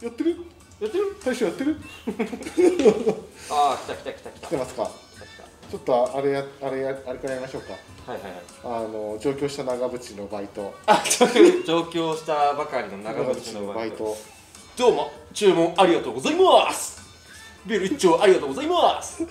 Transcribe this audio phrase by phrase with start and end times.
[0.00, 0.36] やってる？
[0.80, 1.16] やってる？
[1.24, 1.76] 大将やってる？
[3.50, 4.46] ああ来た来た来た来た。
[4.46, 4.84] 来てますか？
[4.84, 5.28] 来た来
[5.70, 7.68] ちょっとあれやあれやあれからやりましょうか。
[8.06, 8.84] たはいはいはい。
[8.86, 10.72] あの上京した長渕のバイト。
[10.86, 11.02] あ
[11.66, 13.96] 上京したばかりの長渕のバイト。
[13.98, 14.16] ト。
[14.76, 16.98] どうも注文ありがとうございます。
[17.66, 19.22] ビール一丁ありがとうございます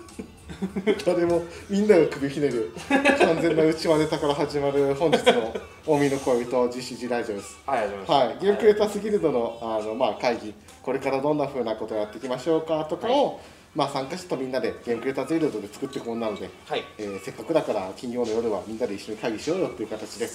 [1.05, 5.53] 誰もみんなが首ひねる完全な内輪ネタから始まる本日の
[5.85, 7.57] 「大見の恋人 GCG ラジオ」です。
[7.65, 10.53] はいはい、ゲームクリエイターズギルドのあの、まあ、会議。
[10.81, 13.41] これからどんなふうなことをやっていきましょうかとかを、
[13.75, 16.83] まあ、参加者とみんなでゲームクリエイターズギルドで作っていくものなので、はい。
[16.97, 20.29] えーせっかくだから金曜の夜はみんなで一緒に会議しようよっていう形で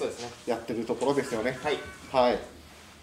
[0.47, 1.59] やってるところですよね。
[1.63, 1.79] はい。
[2.13, 2.39] はい、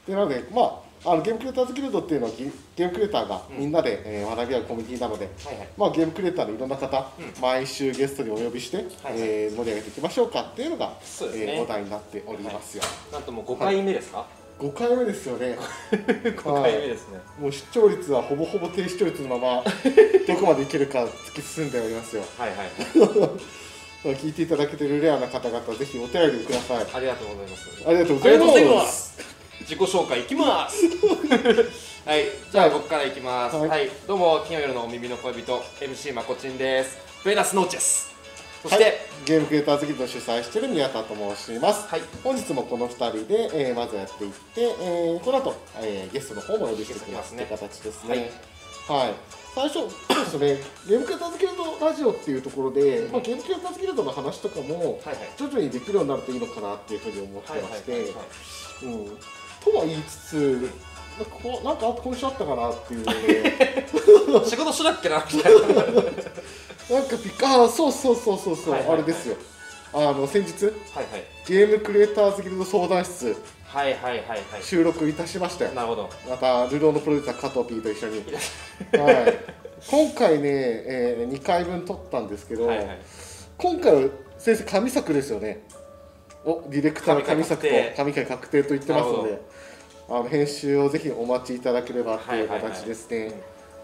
[0.09, 5.67] でなので、まあ、あのゲームクリエイターズギルドっていうのはゲゲームクリエイターがみんなで、えー学び合うコミュニティなので、はいはい。
[5.77, 7.41] まあ、ゲームクリエイターのいろんな方、うん。
[7.41, 11.55] 毎週ゲストにお呼びして、はいえー盛り上げていきましょうかっていうのが、そうですね。
[11.55, 12.83] えーお題になっておりますよ。
[13.13, 14.25] なんともう5回目ですか、
[14.59, 15.57] 5回目ですよね。
[15.91, 17.19] 5回目ですね。
[17.39, 19.63] もう視聴率はほぼほぼ低視聴率のまま
[20.27, 22.23] どこまでいけるか突き進んでおりますよ。
[22.37, 22.57] はいはい。
[22.67, 26.87] はい聞いていただけてるレアな方々ぜひお便りください。
[26.93, 27.83] ありがとうございます。
[27.85, 30.85] ありがとうございます自己紹介いきます。
[32.05, 33.55] はいじゃあ僕からいきます。
[33.55, 36.97] ははいい、どうも金曜夜のお耳の恋人 MC まこちんです。
[37.23, 38.09] ベナスノーチェス
[38.63, 38.93] そして、はい、
[39.25, 42.01] ゲームクリエイターズギルド主催している宮田と申します、はい。
[42.23, 48.31] 本日もこの2人で、えーまずやっていって、えーこの後、えーゲストの方もお呼びしていきますゲという形ですね。
[48.87, 49.13] はい、
[49.53, 49.73] 最初
[50.25, 55.31] そうですねゲームクリエイターズギルドラジオっていうところで、まあ、ゲームクリエイターズギルドの話とかもはいはい。
[55.37, 58.13] 徐々にできるようになるといいのかなっていうふうに思ってはいまして、
[59.63, 60.71] とは言いつつ
[61.17, 63.89] なんかこうなんか今週あったかなっていうので。
[64.45, 65.59] 仕事しなっけなみたいな。
[65.69, 68.97] なんかピカあそうそうそうそうそう、はいはいはい。
[68.99, 69.35] あれですよ。
[69.91, 70.73] あの先日はい
[71.45, 73.35] ゲームクリエイターズギルド相談室。
[73.65, 74.29] はいはいはいはい。
[74.29, 75.71] はい収録いたしましたよ。
[75.71, 76.09] なるほど。
[76.29, 78.23] またルローのプロデューサー加藤 P と一緒に、
[78.93, 79.39] はい、
[79.89, 82.99] 今回ね、えー、2回分撮ったんですけど、はいはい。
[83.57, 85.63] 今回は先生神作ですよね
[86.45, 89.41] おディレクターの神作と神回確定と言ってますので
[90.09, 93.33] あの編集をぜひお待ちいただければというはいはいはい形ですね、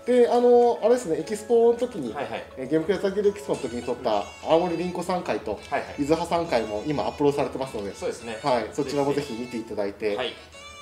[0.05, 2.43] であのあれですねエキスポの時に、はいはい。
[2.57, 5.95] えーゲームクリエイタルドエキスポの時に撮った青森凛子さん回とはいはい。
[5.99, 8.38] 伊豆葉さん回も今アップロードされてますので、そうですね。
[8.43, 10.33] はい、そちらもぜひ見ていただいて、はい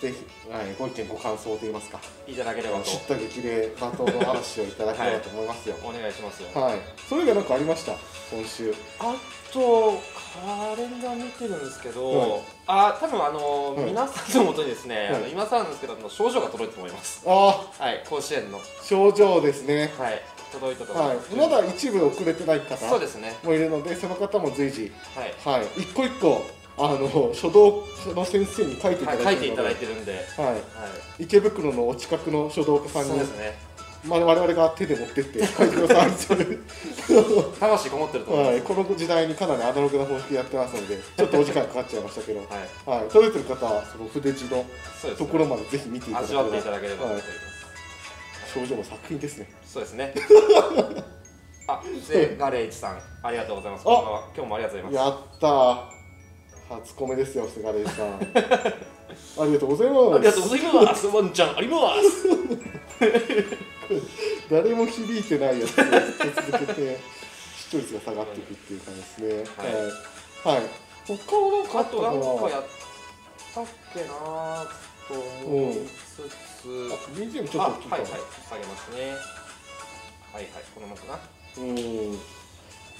[0.04, 1.98] ぜひ、はい、ご意見ご感想といいますか
[2.28, 2.84] いただければと。
[2.84, 5.76] 知った激励罵倒の話をいただければと思いますよ。
[5.82, 6.62] お願いしますよ。
[6.62, 7.94] はい、それが何かありました？
[8.30, 8.74] 今週。
[9.00, 9.16] あ
[9.54, 10.02] と
[10.36, 12.42] カレンダー見てるんですけど、はい。
[12.68, 15.16] あ多分あの、はい皆さんのもとにですね、はい。
[15.16, 17.24] あの今更なんですけどあの症状が届いたと思います。
[17.26, 18.58] あはい甲子園の。
[18.58, 19.94] あ症状ですね。
[19.98, 20.22] はい。
[20.52, 21.16] 届いたと思いはい。
[21.16, 23.38] ます、まだ一部遅れてない方そうですね。
[23.42, 24.92] もいるのでその方も随時。
[25.16, 25.82] はい、はい。
[25.82, 26.44] 一個一個
[26.78, 27.84] あの書道
[28.16, 30.46] の先生に書いていたはい、だい書いていただいてるんで、はい。
[30.46, 30.52] は
[31.20, 33.74] い、池袋のお近くの書道家さんにそうですね
[34.06, 36.64] ま我々が手で持ってって書いてくださいっていう
[37.58, 43.00] 魂こもってると思います、はい、この時代にかなりアナログな方式でやってますのでちょっとお時間かかっちゃいましたけど、はい。
[43.00, 44.66] はい、届いてる方はその筆字の
[45.18, 46.44] ところまでぜひ見ていただければ。
[46.44, 47.30] 味わっていただければと思います、
[48.54, 49.48] 症状の作品ですね。
[49.66, 50.14] そうですね。
[51.66, 53.84] あでガレージさんありがとうございます。
[53.86, 53.94] 今
[54.36, 54.96] 日もありがとうございます。
[54.96, 55.93] やったー
[56.70, 58.20] 初コメですよ菅レイさん。
[59.42, 60.16] ありがとうございます。
[60.16, 61.08] ありがとうございます。
[61.08, 62.28] ワンちゃんあります。
[64.50, 67.00] 誰も響いてないやつ続けて
[67.58, 69.44] 視聴率が下がっていくっていう感じですね。
[69.58, 70.70] はい、はい、
[71.08, 72.64] 他は何かああったかなとなんかやっ
[73.54, 74.08] たっけな
[75.08, 75.14] と
[75.46, 78.12] 思いつつ、あ BGM ちょあっと聞いたはいはい。
[78.50, 79.12] 下げますね。
[80.34, 80.64] はいはい。
[80.74, 81.20] このままかな。
[81.58, 82.43] うん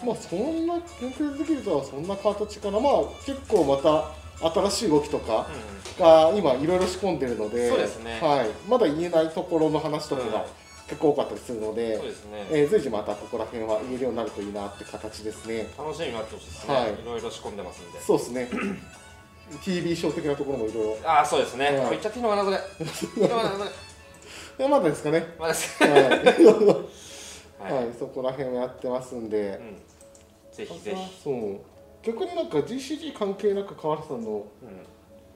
[0.06, 2.94] まあそんな研究できるとはそんな形かなまあ
[3.26, 4.12] 結構また
[4.50, 5.48] 新しい動きとか
[6.00, 8.20] が今いろいろ仕込んでるのでそうですね。
[8.22, 10.46] はい、まだ言えないところの話とかうんが
[10.88, 15.68] 結構多かったりするので、そうですね、えー随時またここら辺は言えるようになるといいなって形ですね。
[15.78, 16.94] 楽しみになってほしいですね、はい。
[16.94, 18.02] い、ろいろ仕込んでますんで。
[18.02, 18.50] そうですね。
[19.64, 21.10] TV ショー的なところもいろいろ。
[21.10, 21.90] ああそうですね、はい。
[21.90, 22.60] こっちゃっていいのかなそれ。
[24.68, 25.26] まだですかね。
[25.40, 25.84] まあです。
[25.84, 25.92] はい、
[27.64, 29.78] はい、はい、そこら辺をやってますんで、うん、
[30.54, 31.60] ぜひぜひ、そう
[32.04, 34.46] 逆になんか GCG 関係なく川原さんの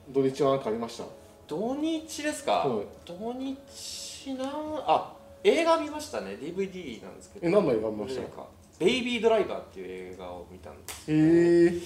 [0.06, 1.04] うん、土日は何かありました？
[1.46, 2.86] 土日ですか、はい。
[3.06, 4.44] 土日な
[4.86, 5.12] あ
[5.44, 6.36] 映画見ましたね。
[6.40, 7.46] DVD なんですけど。
[7.46, 8.22] え何の映画見ました？
[8.22, 8.46] なんか
[8.78, 11.80] ベイビードライバーっていう映画を見たんですへえ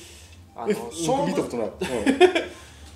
[0.55, 1.71] あえの勝負僕見たことない、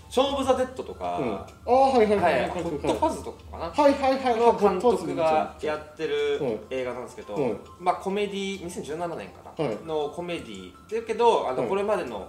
[0.09, 1.29] 勝負ザ・デッドとか、うん。
[1.29, 2.37] うん、ああはいはいははい。
[2.39, 3.65] いはいホットファズとかかな。
[3.71, 4.41] はいはいはいはい。
[4.41, 6.61] の監督がやってるうん。
[6.71, 7.61] 映画なんですけど、うん。
[7.81, 9.77] まあコメディ2017年かな、はい。
[9.85, 11.69] のコメディだけどあの、うん。
[11.69, 12.29] これまでの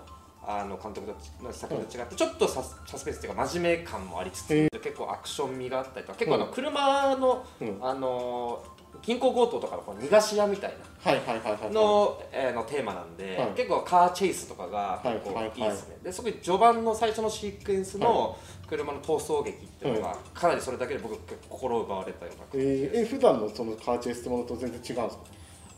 [0.50, 1.13] あの監督
[1.44, 6.51] の作品と違ってちょっとサスサスペンスっていうか真面目感もありつつへ結構アクション味があったりとか結構あのうん。
[6.53, 7.77] 車のうん。
[7.81, 8.63] あの
[9.01, 13.49] 銀行強盗とかのこう逃がし屋みたいなはいはいはいはいの,、えーのテーマなんで、はい。
[13.51, 15.59] 結構カーチェイスとかが結構はいはい。
[15.59, 25.23] いいですね、でそこに序盤の最初のシークエンスの車の逃走劇っていうのがかなりそれだけで僕結構心奪われたようなえー、え普段のそのカーチェイスってものと全然違うんですか？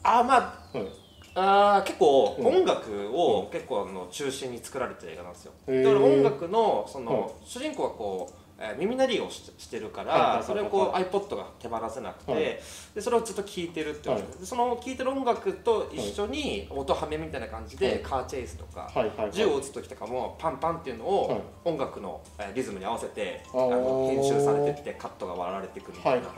[0.03, 0.35] あーま
[0.73, 0.87] あはい。
[1.35, 2.47] あー結構うん。
[2.47, 7.31] 音楽を結構あの中心に作られてる映画なんですよ、だから音楽のその、はい。
[7.45, 12.41] 主人公がこう、えー耳鳴りをししてるから、それをこう iPod が手放せなくて、はい。
[12.41, 12.61] で
[12.99, 14.23] それをずっと聴いてるっていう、はい。
[14.39, 17.99] でその聴いてる音楽と一緒に音はめみたいな感じで、はい。
[17.99, 18.91] カーチェイスとか、
[19.31, 21.37] 銃を撃つ時とかもパンパンっていうのはい。
[21.37, 26.29] を音楽のえーリズムに合わせて、あの編集されてってカットが割られていくみたはいいな、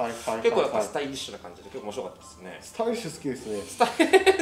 [0.41, 2.57] 結構やっぱはいスタイリッシュな感じで結構面白かったですね。
[2.62, 3.62] スタイリッシュ好きですね。
[3.62, 3.88] スタイ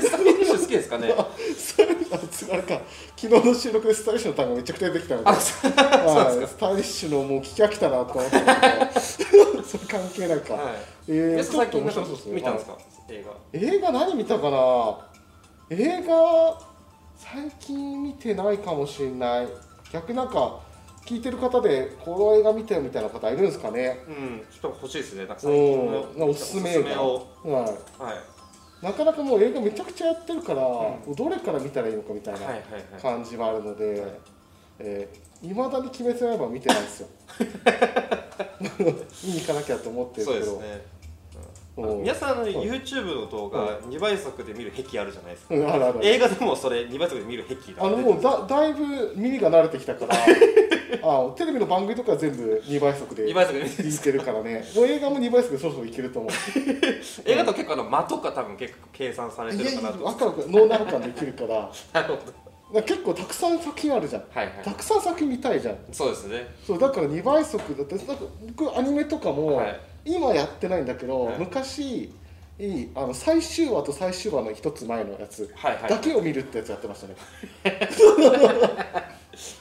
[0.01, 1.13] スタイリッシュ好きですかね？
[1.57, 2.81] スタイリッシュあつなんか
[3.15, 5.29] 昨日の収録でスタイリッシュの単語めちゃくちゃ出てきたので。
[5.29, 6.47] あそうはい。
[6.47, 8.13] スタイリッシュのもう聞き飽きたなと。
[8.13, 8.61] 思ってたけ
[9.57, 10.75] どそれ関係ないか、はい。
[11.07, 12.35] えー、ちょっと面白そうですね。
[12.35, 12.77] 見たんですか？
[13.09, 13.59] 映画。
[13.59, 15.07] 映画何見たかな？
[15.69, 16.59] 映画
[17.17, 19.47] 最近見てないかもしれない。
[19.91, 20.59] 逆になんか
[21.05, 23.99] 聞いてる方でこの映画見てるみたいな方いるんですかね？
[24.07, 24.43] うん。
[24.51, 25.25] ちょっと欲しいですね。
[25.25, 26.29] なんか最近のうん。
[26.29, 27.01] おすすめ映画。
[27.03, 27.27] を。
[27.43, 27.63] はい。
[27.63, 27.73] はい
[28.81, 32.39] なかなかもう映画めちゃくちゃやってるから、うどれから見たらいいのかみたいな
[33.01, 34.11] 感じはあるので、はい。
[34.79, 37.07] えー、未だに「鬼滅の刃」見てないですよ。
[39.23, 40.59] 見に行かなきゃと思ってるけど。
[40.59, 40.98] ねうん
[42.01, 45.55] 皆さんのはい YouTube の動画2倍速で見る癖あるじゃないですか。
[45.55, 45.99] うんあるある。
[46.03, 50.15] 映画でもそれ2倍速で見る癖があのもうだだいぶ耳が慣れてきたから
[51.03, 54.21] あテレビの番組とか全部2倍速で2倍速で見る。
[54.21, 54.63] からね。
[54.75, 56.31] もう映画も2倍速でそろそろいけると思う。
[57.25, 59.97] 映画と結構あの間とか多分結構計算されてるかなと。
[60.03, 61.69] 分かる脳内保管できるから。
[61.93, 62.19] なるほ
[62.71, 62.81] ど。
[62.83, 64.23] 結構たくさん作品あるじゃん。
[64.29, 64.55] はいはい。
[64.63, 65.77] たくさん作品見たいじゃん。
[65.91, 66.47] そうですね。
[66.65, 68.23] そうだから2倍速だってなんか
[68.57, 71.39] 僕アニメとかも、はい今やってないんだけど、はい。
[71.39, 72.11] 昔
[72.59, 75.53] いいあの最終話と最終話の一つ前のやつ
[75.87, 77.15] だけを見るってやつやってましたね、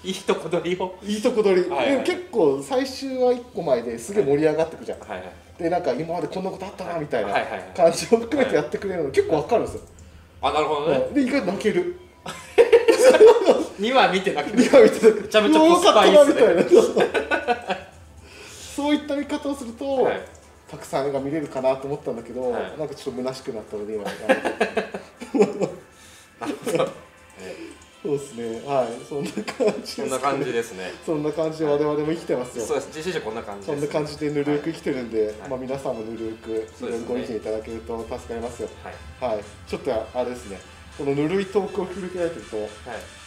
[0.03, 0.97] いいとこ取りを？
[1.05, 2.05] いいとこ取り、はいはい。
[2.05, 5.63] で結構最終話1個前ですげえ盛り上がってくじゃん、はいはい。
[5.63, 7.35] でなんか今までこんなことあったなみたいな
[7.77, 9.83] 感じを含めてやってくれるの結構わかるんですよ、
[10.43, 10.97] あなるほどね。
[11.09, 11.15] うん。
[11.15, 12.01] で意外と泣ける。
[13.79, 17.88] 2話見てなくていやみたいなめちゃめちゃコスパいいっすね
[18.79, 20.21] そういった見方をすると、はい。
[20.71, 22.79] たくさん映画見れるかなと思ったんだけど、はい。
[22.79, 24.05] なんかちょっと虚しくなったので今
[26.65, 26.91] そう。
[28.05, 28.63] ですね。
[28.65, 28.87] はい。
[29.05, 29.43] そんな感
[29.83, 29.97] じです。
[29.97, 30.93] そんな感じですね。
[31.05, 32.91] そんな感じで我々も生きてますよ、そうです。
[32.97, 35.35] 実習こんな感じですそんな感じでぬるく生きてるんで、はい。
[35.51, 37.09] まあ、皆さんもぬるくいそうですね。
[37.09, 38.69] ろいろご意見いただけると助かりますよ。
[39.19, 39.33] はい。
[39.33, 39.45] はい。
[39.67, 40.61] ちょっとあれですね。
[40.97, 42.69] このぬるいトークを振り返ってるとはい。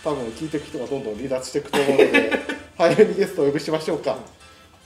[0.01, 2.31] 多分聞いていく人がどんどん離脱していくと思うので
[2.77, 4.17] 早めにゲストをお呼びしましょうか。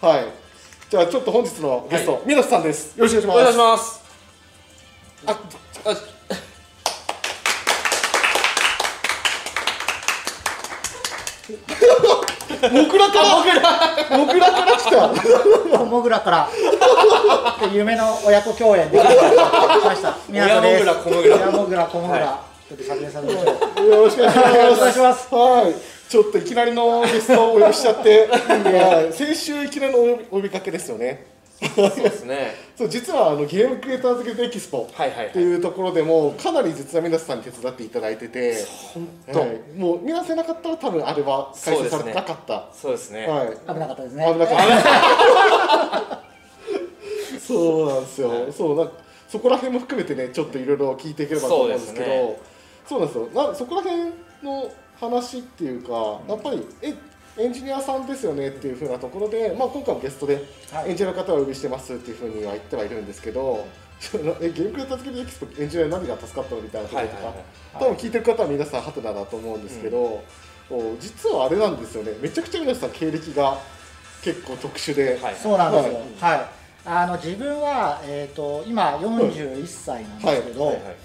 [0.02, 0.45] はい
[0.88, 2.22] じゃあちょっと本日のゲスト、はい。
[2.28, 2.96] 皆さんです。
[2.96, 4.04] よろしくおお願いし願いしまます。
[5.26, 5.40] あ
[12.72, 13.38] モグラから
[14.18, 15.86] モグラから来た。
[15.86, 16.50] モグラから。
[17.74, 19.00] 夢の親子共演で。
[19.00, 19.10] きま
[19.96, 20.18] した。
[20.32, 22.44] 親モグラ小モグラ親モグラ小モグラ。
[22.70, 23.86] ちょっと撮影させましょう。
[23.88, 24.58] よろしくお願いします。
[24.58, 25.34] よろしくお願いします。
[25.34, 25.95] はい。
[26.10, 31.36] ちょっといきなりのゲストをお呼びしちゃって、はい先週いきなりのお呼びお呼びかけですよね。
[31.74, 38.58] そうですね そう実はあのゲームクリエイターズゲートエキスポっていうところでもかなり実は皆さんに手伝っていただいてて、
[38.94, 42.66] 本当はい、もう見なせなかったら多分あれは開催されてなかった。
[42.74, 43.48] そうですねはい。
[43.68, 44.34] 危なかったです危ね。
[44.34, 44.58] なかっ
[46.10, 46.22] た。
[47.48, 48.30] そうなんですよ。
[48.30, 48.92] はいそうなん
[49.28, 52.40] そこら辺も含めてねちょっといろいろ聞いていければと思うんですけど、
[52.88, 53.50] そうなんですよ。
[53.50, 54.12] なそこら辺
[54.44, 56.94] の話っていうかやっぱりえ
[57.38, 60.92] エンジニアさんですよねっていうふうなところで、まあ今回もゲストではい。
[60.92, 63.66] エンジニアの方をお呼びしてますっていうふうには言ってはいるんですけど。
[64.42, 67.44] えゲームクリエイターズゲームエキスポエンジニア何が助かったのみたいなこととか、はいはいはい。
[67.74, 70.24] 多分聞いてる方は皆さんハテナだと思うんですけど、
[70.70, 72.12] お実はあれなんですよね。
[72.22, 73.58] めちゃくちゃ皆さん経歴が
[74.22, 75.36] 結構特殊で、はい。
[75.36, 76.00] そうなんですよ。
[76.20, 76.46] はい。
[76.88, 80.76] あの自分はえっと今41歳なんですけどはい。
[80.76, 80.96] はい、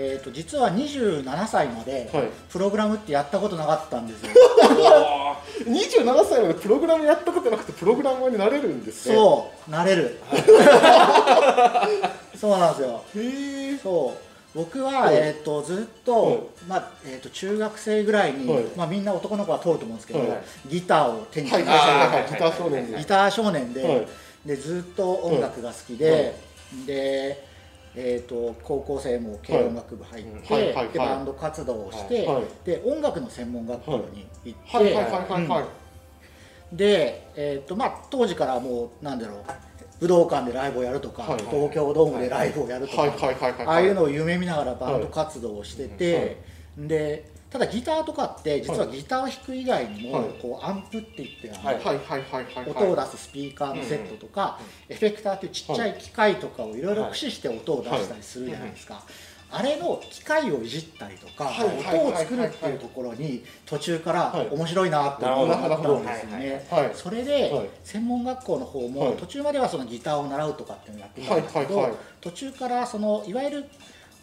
[0.00, 2.28] えっと実は27歳まではい。
[2.50, 4.30] プログラムってやったことなかったんですよ。
[5.66, 9.14] 27歳までプログラムやったことなくてプログラマーになれるんですね。
[9.16, 10.18] そう、なれる。
[12.38, 13.02] そうなんですよ。
[13.14, 14.18] うへえそう。
[14.54, 15.16] 僕は、はい。
[15.16, 18.64] えー、とずっと,、まあえー、と中学生ぐらいに、はい。
[18.76, 20.28] まあ、みんな男の子は通ると思うんですけど、はい。
[20.68, 21.66] ギターを手にして、はい。
[21.66, 21.78] はい。
[21.78, 21.88] はい。
[22.08, 22.22] はい。
[22.22, 24.06] あーギター少年にギター少年で,、はい。
[24.46, 26.34] でずっと音楽が好きで、
[26.86, 27.47] で
[27.94, 30.62] えー、と高校生も軽音楽部入って、はい。
[30.62, 30.74] はい。
[30.74, 30.92] はい。
[30.92, 32.44] でバンド活動をして、はい。
[32.64, 34.84] で音楽の専門学校に行って、はい。
[34.94, 35.02] はい。
[35.04, 35.12] はい。
[35.30, 35.48] はい。
[35.48, 36.76] はい。
[36.76, 39.44] で、えーとまあ、当時からもうなんだろう
[40.00, 41.40] 武道館でライブをやるとか、はい。
[41.40, 43.10] 東京ドームでライブをやるとか、はい。
[43.10, 43.20] はい。
[43.20, 43.34] はい。
[43.34, 43.66] はい。
[43.66, 46.36] ああいうのを夢見ながらバンド活動をしてて、
[46.76, 50.24] でただギターとかって実はギターを弾く以外にも、はい。
[50.40, 51.50] こうアンプって言って、
[52.70, 59.02] 音を出すスピーカーのセットとか、エフェクターっていうちっちゃい機械とかをいろいろ駆使して音を出したりするじゃないですか、
[59.50, 61.50] あれの機械をいじったりとか、
[61.88, 64.48] 音を作るっていうところに途中からはい。
[64.50, 65.98] 面白いなって思うなるほど。
[66.00, 66.66] んですよね。
[66.70, 66.90] はい。
[66.92, 67.70] それで、はい。
[67.82, 68.88] 専門学校の方はい。
[68.90, 73.64] も途中まではそのギターを習うとかっていうのをやってたんですけど、途中からそのいわゆる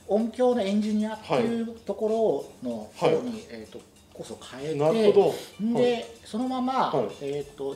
[0.08, 3.82] 音響のエンジニアっていうところの方に、えー、と
[4.14, 5.80] コースを変えてなるほど。
[5.80, 6.06] で、はい。
[6.24, 7.08] そのまま、はい。
[7.22, 7.76] えーと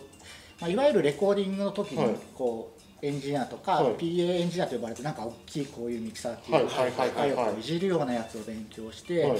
[0.61, 2.15] まあ、いわゆるレコーディングの時にはい。
[2.35, 2.71] こ
[3.01, 3.93] う、エンジニアとか、はい。
[3.95, 6.65] PA エンジニアと呼ばれてなんか大きいこういうミキサーっていうはい。
[6.65, 6.91] はい。
[6.91, 7.09] はい。
[7.09, 7.15] はい。
[7.15, 9.39] はい機械をいじるようなやつを勉強して、はい。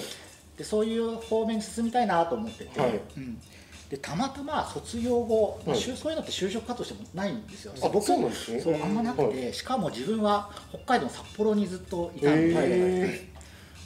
[0.58, 3.00] でそういう方面に進みたいなと思ってて、はい。
[3.18, 3.42] うん、
[3.90, 7.74] でたまたま卒業後、まあそういうのって就職活動してもないんですよ。
[7.84, 8.62] あ僕そうなんですね。
[8.62, 13.30] そうあんまなくて、しかも自分は北海道の札幌にずっといたんで、へ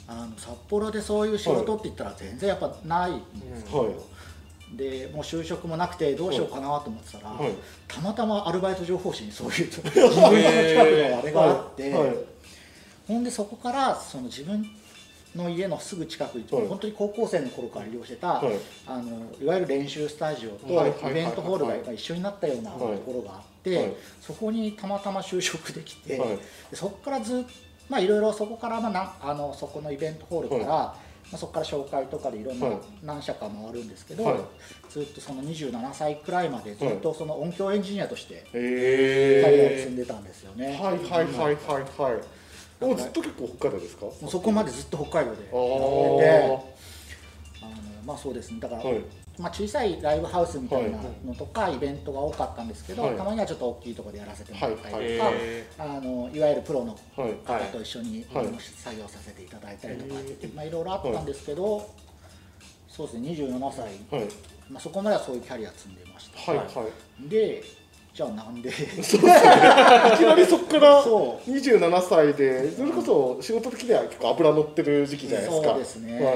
[0.06, 4.76] あの札幌でそういう仕事って言ったら全然やっぱないんですよ、はい。
[4.76, 7.52] でもう就職もなくてどうしようかなと思ってたら、はい。
[7.88, 11.94] たまたまアルバイト情報誌にそういう 自分の近くのあれがあって、
[13.08, 14.68] ほんでそこからその自分
[15.34, 16.66] の家のすぐ近くに、はい。
[16.68, 18.56] 本当に高校生の頃から利用してた、はい。
[18.86, 21.10] あのいわゆる練習スタジオとはいはいはい。
[21.12, 23.92] イベントホールが一緒になったようなところがあって、はい。
[24.20, 26.20] そこにたまたま就職できて、
[26.72, 27.44] そこからずっ
[27.88, 30.96] まあいろいろそこからまあなあのそこのイベントホールから、は
[31.32, 32.76] まあ、そこから紹介とかでいろんなはい。
[33.02, 34.38] 何社か回るんですけど、はい。
[34.90, 40.78] ずっとその27歳くらいまでずっとその音響エンジニアとしてキャリアをへ積んでたんですよね。
[40.80, 42.22] えはいはいはいはいはい
[42.80, 44.06] もうずっと結構北海道ですか？
[44.06, 45.48] もうそこまでずっと北海道で。
[45.52, 47.72] あやっててーあの
[48.04, 48.60] まあそうですね。
[48.60, 49.00] だから、はい。
[49.36, 53.16] まあ、小さいライブハウスみたいなのとかイベントが多かったんですけど、はい。
[53.16, 60.24] たまにはちょっと大きいところでやらせてもらったりとか、はいえあのいわゆるプロのはい方と一緒にはい作業させていただいたりとか、はい。
[60.54, 61.90] まあ、いろいろあったんですけど、
[62.88, 63.30] そうですね。
[63.30, 64.28] 27歳、はい。
[64.70, 66.88] まあ、そこまではそういうキャリア積んでました、はいは
[67.26, 67.28] い。
[67.28, 67.62] で
[68.14, 68.70] じゃあなんで？
[68.70, 68.76] いき
[70.24, 75.68] なりそこからそ27歳でそれこそ仕事的には結構油乗ってる時期じゃないですか。
[75.70, 76.34] そうですね、はい。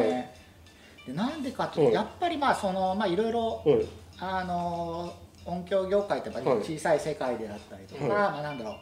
[1.06, 2.02] でなんでかというと、はい。
[2.02, 3.86] やっぱりまあそのまあいろいろはい。
[4.18, 8.10] あの音響業界ってやっぱり小さい世界であったりとか、はい。
[8.10, 8.74] まあなんだろう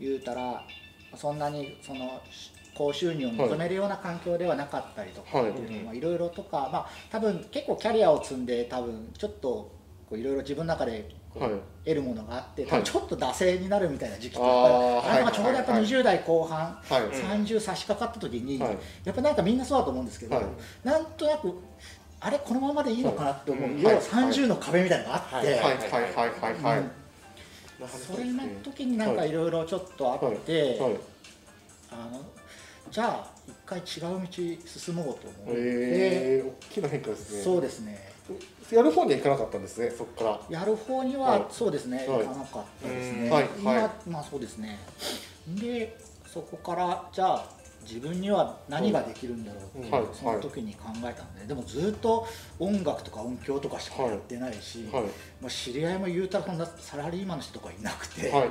[0.00, 0.64] 言うたら
[1.14, 2.22] そんなにその
[2.74, 5.50] 高収入を望めるような環境ではなかったりとかはい。
[5.50, 9.70] っていうのもいろいろとか、まあ多分結構キャリアを積んで多分ちょっと
[10.12, 12.70] いろいろ自分の中で得るものがあって、はい。
[12.70, 17.02] 多分ちょっと惰性になるみたいな時期ってあーやっぱりあちょうどやっぱはい20代後半、はい。
[17.02, 18.78] 30差し掛かった時に、はい。
[19.04, 20.44] やっぱなんかみんなそうだと思うんですけど、はい。
[20.84, 21.54] なんとなく
[22.20, 24.02] あれこのままでいいのかなって思う、はい要ははい。
[24.04, 25.56] 30の壁みたいなのがあって、はい。
[25.56, 25.62] はい。
[25.62, 25.88] はい。
[25.90, 26.12] はい。
[26.12, 26.62] はい。
[26.62, 26.78] はい。
[26.78, 26.90] うん。
[27.88, 29.32] それの時になんかい。
[29.32, 30.96] ろいろちょっとあって、はい。
[31.92, 32.22] あの
[32.90, 34.28] じゃあ一回違う道
[34.66, 37.42] 進もうと思って、えー、大きな変化ですね。
[37.42, 38.09] そうですね
[38.72, 40.60] やる方には行かなかったんですねそこから。
[40.60, 42.06] やる方にはそうですね、はい。
[42.06, 43.30] 行かなかったですね、うん。
[43.30, 43.48] はい。
[43.58, 43.90] 今はい。
[44.08, 44.78] まあそうですね。
[45.48, 45.96] で
[46.26, 52.26] そこからじゃあ自分には何ができるんだろうってその時に考えたんででもずっと
[52.58, 55.02] 音楽とか音響とかしかやってないし、はい
[55.40, 58.50] まあ、知り合いも言うたらそんなサラリーマンの人とかいなくて、はいはい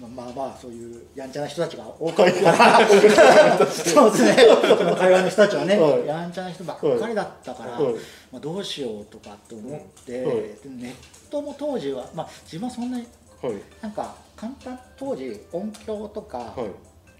[0.00, 4.36] まあまあそういうやんちゃな人たちが多かったからそうですね。
[4.76, 6.06] その会話の人たちはね、はい。
[6.06, 7.94] やんちゃな人ばっかりだったから、はい。
[8.32, 10.94] まあ、どうしようとかって思って、ネッ
[11.30, 13.06] トも当時は、まあ、自分はそんなに
[13.40, 13.54] はい。
[13.80, 16.70] なんか簡単当時音響とかはい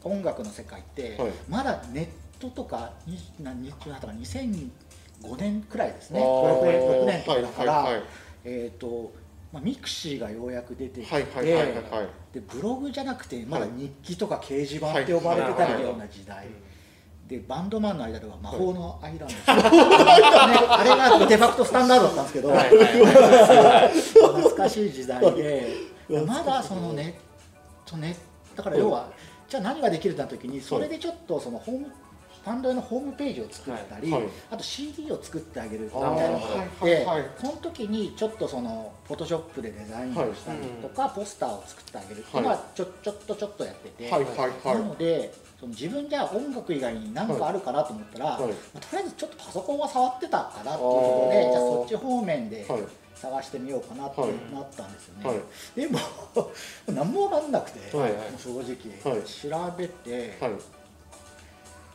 [0.05, 1.33] 音楽の世界って、はい。
[1.49, 2.09] まだネッ
[2.41, 6.21] トとかに何年だったか2005年くらいですね。
[6.21, 8.03] あー6年 ,6 年とかだから、はいはい
[8.45, 9.13] えっ、と、
[9.53, 12.09] まあ、 mixi がようやく出てきて、はいはいはいはいはい。
[12.33, 16.47] でブログじゃなくてまだはい日記とか掲示板って呼ばれてたはいような時代、
[17.27, 24.01] でバンドマンの間では魔法の iらんど、ね、あれがデファクトスタンダードだったんですけど、はいはい。
[24.01, 25.87] 懐かしい時代で
[26.27, 27.15] まだそのネッ
[27.91, 28.17] トネ
[28.57, 29.11] だから要は
[29.49, 31.87] じゃあ何ができるってなった時にそれでちょっとそのホーム
[32.49, 34.23] バンド用のホームページを作ったり、はい。
[34.23, 37.07] はいあと CD を作ってあげるみたいなのがあって、
[37.39, 42.21] その時にちょっとそのフォトショップでデザインをしたりとか、ポスターを作ってあげる。
[42.21, 42.41] ってい。
[42.41, 44.19] うのはちょちょっとちょっとやってて、な
[44.79, 48.41] のでその自分じゃあ音楽以外に何かあるかなと思ったら、はい。
[48.41, 52.83] まあとりあえずちょっとパソコンは触ってたかなっていうことでじゃあそっち方面ではい
[53.21, 54.31] 探してみようかなってはい。
[54.53, 55.41] なったんですよね、はい。
[55.75, 55.99] でも
[56.87, 59.25] 何も分かんなくて、はいもう正直、はい。
[59.25, 60.53] 調べて、はい。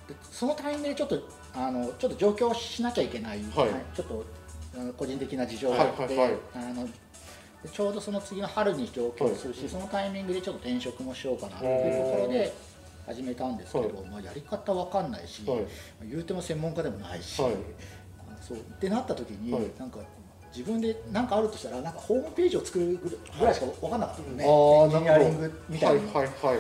[0.07, 1.21] でそのタイミングでちょっと
[1.53, 3.69] あのちょっと上京しなきゃいけない、はい。
[3.95, 4.25] ちょっと
[4.97, 6.39] 個人的な事情があって、はいはいはい。
[6.55, 12.53] あのでちょうどその次の春に上京するし、そのタイミングでちょっと転職もしようかなっていうところで
[13.05, 14.05] 始めたんですけど、はい。
[14.07, 15.65] まあ、やり方わかんないし、はい。
[16.09, 19.71] 言うても専門家でもないし、そうってなった時に、はい。
[19.79, 19.99] なんか
[20.55, 22.99] 自分で何かあるとしたらなんかホームページを作る
[23.39, 26.57] ぐらいしか分かんなかったのね、あーエンジニアリングみたいなのはいはいはい。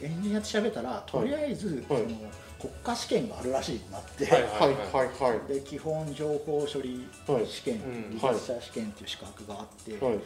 [0.00, 2.02] でエンジニアって調べたらとりあえず、はい。
[2.02, 2.16] その
[2.60, 5.52] 国家試験があるらしいってなって、はいはいはいはい。
[5.52, 7.46] で基本情報処理はい。
[7.46, 10.18] 試験、うん技術者試験っていう資格があって、はい。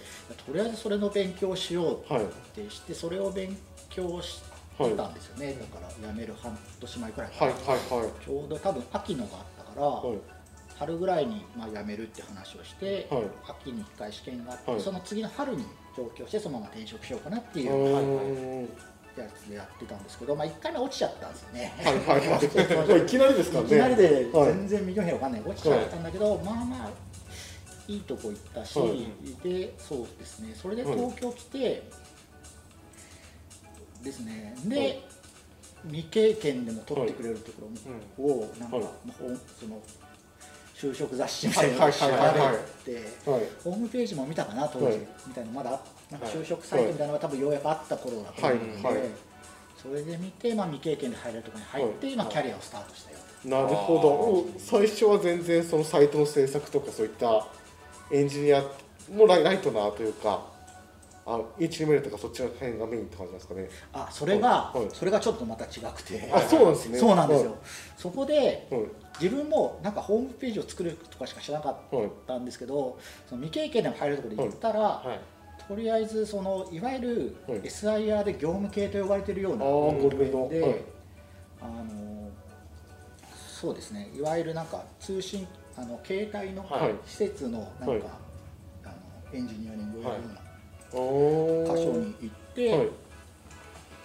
[0.46, 2.24] とりあえずそれの勉強をしようはい。
[2.24, 3.56] ってしてそれを勉
[3.90, 4.40] 強し
[4.78, 8.24] てたんですよね、だから辞める半年前くらいかはいら、はいはい。
[8.24, 10.18] ちょうど多分秋のがあったから、はい
[10.78, 13.22] 春ぐらいにまあ辞めるって話をして、はい。
[13.48, 14.80] 秋に1回試験があって、はい。
[14.80, 15.64] その次の春に
[15.96, 18.68] 上京してそのまま転職しようかなっていううはい。
[19.20, 21.72] やつでやってたんですけど、まあ、1回目落ちちゃったんですよね。
[21.82, 22.28] はいはい。
[22.88, 23.66] はい いきなりですからね。
[23.66, 24.46] いきなりではい。
[24.52, 26.90] 全然右の辺わかんない、落ちちゃったんだけど、まあまあ
[27.88, 29.06] いいとこ行ったし、はい。
[29.42, 30.54] でそうですね。
[30.54, 30.96] それではい。
[30.96, 31.82] 東京来て、
[34.04, 34.54] ですね。
[34.64, 35.04] で、はい。
[35.86, 37.68] 未経験でも取ってくれるとこ
[38.18, 38.86] ろを、なんか、はい。
[39.58, 39.80] その
[40.80, 43.30] 就職雑誌みたいなのを調べて。
[43.30, 43.42] はい。
[43.64, 44.98] ホームページも見たかな当時、はい。
[45.26, 45.70] みたいなまだ
[46.10, 46.34] なんかはい。
[46.36, 49.10] 就職サイトみたいなのが多分ようやくあった頃だと思うので、
[49.82, 52.14] それで見て、まあ、未経験で入れるところに入って、はい。
[52.14, 54.58] 今キャリアをスタートしたよなるほど。
[54.58, 57.46] 最初は全然そのサイトの制作とかそういった
[58.12, 58.62] エンジニア
[59.10, 60.42] のライライトなというか
[61.30, 63.68] あ HTML とかそっちの辺がメインって感じなんですかね。
[63.92, 64.78] あそれが、はい。
[64.78, 64.88] はい。
[64.94, 66.98] それがちょっとまた違くて、あそうなんですね。
[66.98, 67.54] そうなんですよ、
[67.98, 68.82] そこではい。
[69.20, 75.20] 自分もなんかホームページを作るとかしか知らなかっはいはいたんですけどその未経験でも入れるところで言ったら、はい。
[75.68, 80.84] とりあえずそのいわゆるはい SIR で業務系と呼ばれているようなあー部分で、
[81.60, 82.30] あの
[83.60, 84.10] そうですね。
[84.16, 86.94] いわゆるなんか通信あの携帯のはい。
[87.04, 88.00] 施設のなんか、はい。
[88.84, 88.94] あの
[89.34, 90.40] エンジニアリングをやるような
[90.90, 92.88] 箇所に行って、はい。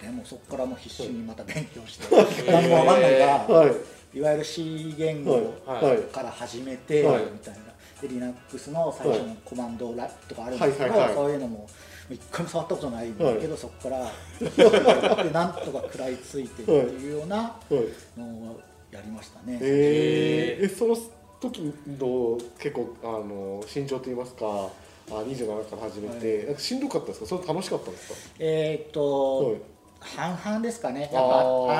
[0.02, 2.14] でもそこからもう必死にまた勉強して、
[2.50, 4.18] 何もわかんないから、はい。
[4.18, 5.32] いわゆる C 言語
[5.66, 5.98] はいはい。
[6.12, 7.22] から始めて、はい。
[7.24, 7.60] みたいな。
[8.02, 11.00] で Linux の最初のコマンドラとかあるんですけど、はい。
[11.00, 11.08] はい。
[11.08, 11.14] はい。
[11.14, 11.66] そういうのも
[12.10, 14.12] 一回も触ったことないんだけど、そこから
[15.24, 18.20] でなんとか食らいついてっていうようなはい。
[18.20, 19.58] のをやりましたね。
[19.60, 20.96] えー、えその
[21.40, 24.68] 時の結構あの心情といいますか
[25.10, 27.26] あ27から始めて、なんかしんどかったですか？
[27.26, 28.14] それ楽しかったんですか？
[28.38, 29.56] えーっと、はい。
[30.00, 31.02] 半々ですかね。
[31.02, 31.20] やっぱ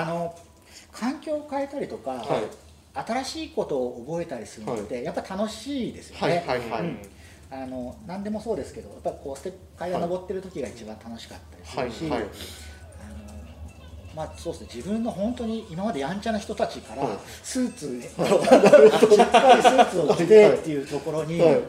[0.01, 0.35] あの
[0.93, 2.43] 環境を変えたりとか、はい。
[2.97, 6.45] 新しいことを覚えたりするのって、やっぱ楽しいですよね。
[6.47, 6.99] はいはいはい、うん。
[7.51, 12.31] あの何でもそうですけどやっぱこうステップ階段登ってる時が一番楽しかったりするし、はいはい。
[12.31, 13.35] あの
[14.15, 14.69] まあそうですね。
[14.75, 17.19] 自分の本当に今までやんちゃな人たちからはい。
[17.43, 21.61] スーツ、しっかりスーツを着てっていうところにはい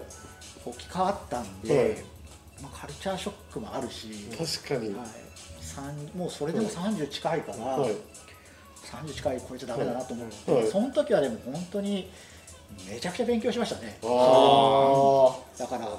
[0.65, 1.89] 置き換わったんで、はい。
[2.61, 4.07] まあ、カルチャーショックもあるし、
[4.63, 5.07] 確かに、はい、
[5.61, 7.91] 三もうそれでも30近いから、はい。
[8.85, 10.67] 30近い超えちゃダメだなと思って、はい。
[10.67, 12.09] その時はでも本当に
[12.89, 13.97] めちゃくちゃ勉強しましたね。
[14.03, 15.89] あだから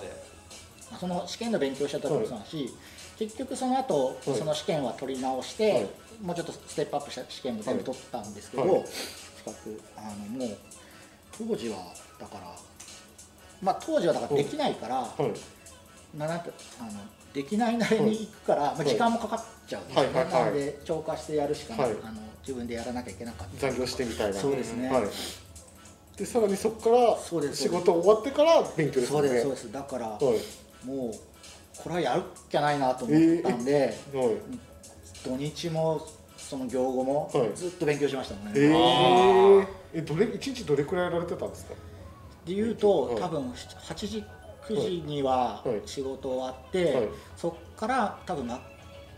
[0.98, 2.74] その試験の勉強した時もそうだし、
[3.18, 4.38] 結局その後、はい。
[4.38, 5.88] その試験は取り直して、はい。
[6.22, 8.84] もうちょっとステップアップした試験も全部取ったんですけど、はい。
[8.86, 10.56] 資格あのもう
[11.36, 11.76] 当時は
[12.18, 12.56] だから
[13.62, 15.32] まあ当時はだからできないから、あはい。
[16.16, 16.42] なあの
[17.34, 20.44] できないなりに行くから、まあ、時間もかかっちゃうんですよね、はいはいはい。
[20.44, 21.94] なので超過してやるしかあの
[22.40, 23.68] 自分でやらなきゃいけなかった。
[23.68, 24.40] 残業してみたいな。
[24.40, 25.06] そうですね、はい。
[26.16, 29.72] でさらにそこから仕事終わってから勉強ですそうですそうです。
[29.72, 30.86] だから、はい。
[30.86, 31.14] もう
[31.82, 34.36] これはやるっきゃないなと思ったんで、はい。
[35.22, 36.06] 土日も
[36.38, 37.50] その行後もはい。
[37.54, 41.74] ずっと勉強しましたもんね、えでー、えどれ一日どれくらいやられてたんですか？
[42.54, 44.24] 言うと、はい多分8時
[44.68, 45.88] 9時にははい。
[45.88, 47.08] 仕事終わって、はい。
[47.36, 48.60] そっから多分ま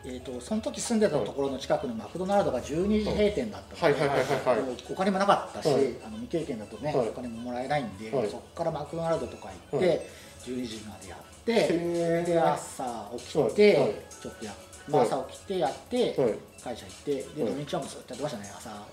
[0.04, 5.96] えー、とその時住んでたところの近くのマクドナルドが12時閉店だったので、お金もなかったし、はい。
[6.04, 7.08] あの未経験だとね、はい。
[7.08, 8.28] お金ももらえないんで、はい。
[8.28, 10.00] そこからマクドナルドとか行って、はい。
[10.44, 14.54] 12時までやって、で朝起きて、ちょっとや、
[14.92, 16.34] 朝起きてやって、はい。
[16.62, 18.70] 会社行ってではい土日はもうずっとやってましたね朝。
[18.70, 18.86] はあ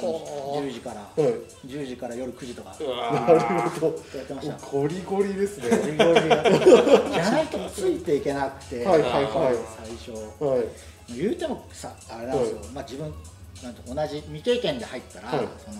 [0.00, 1.00] 10時から。
[1.00, 1.20] はい。
[1.66, 2.76] 10時から夜9時とか。
[2.78, 3.86] なるほど。
[4.16, 4.56] やってました。
[4.66, 5.70] ゴリゴリですね。
[5.70, 9.56] ゴリゴリじゃないとついていけなくて、はいはいはい。
[10.04, 10.44] 最初。
[10.44, 10.64] はい。
[11.08, 13.14] 言うてもさあれなんですよ、まあ、自分
[13.62, 15.48] なんと同じ未経験で入ったら、はい。
[15.64, 15.76] その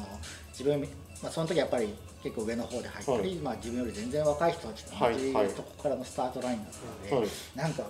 [0.50, 0.80] 自分、
[1.22, 1.94] まあ、その時やっぱり
[2.26, 3.34] 結構上の方で入ったり、はい。
[3.36, 7.28] まあ、自分より全然若い人たちと同じとこからのスタートラインだったので、はい。
[7.54, 7.82] なんか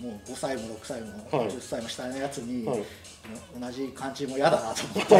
[0.00, 1.48] もう5歳も6歳もはい。
[1.48, 2.82] 10歳も下のやつに、はい。
[3.60, 5.18] 同じ感じも嫌だなと思って、 う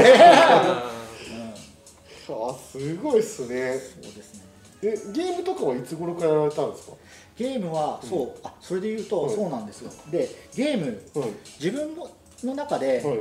[2.42, 3.78] ん、あすごいっすね。
[3.78, 4.40] そうですね。
[4.82, 6.92] えゲームとかはいつ頃からやられたんですか？
[7.36, 9.34] ゲームはそう、あそれで言うと、はい。
[9.36, 9.92] そうなんですよ。
[10.10, 10.86] でゲーム
[11.20, 11.30] はい。
[11.62, 12.10] 自分の
[12.42, 13.20] の中で、はい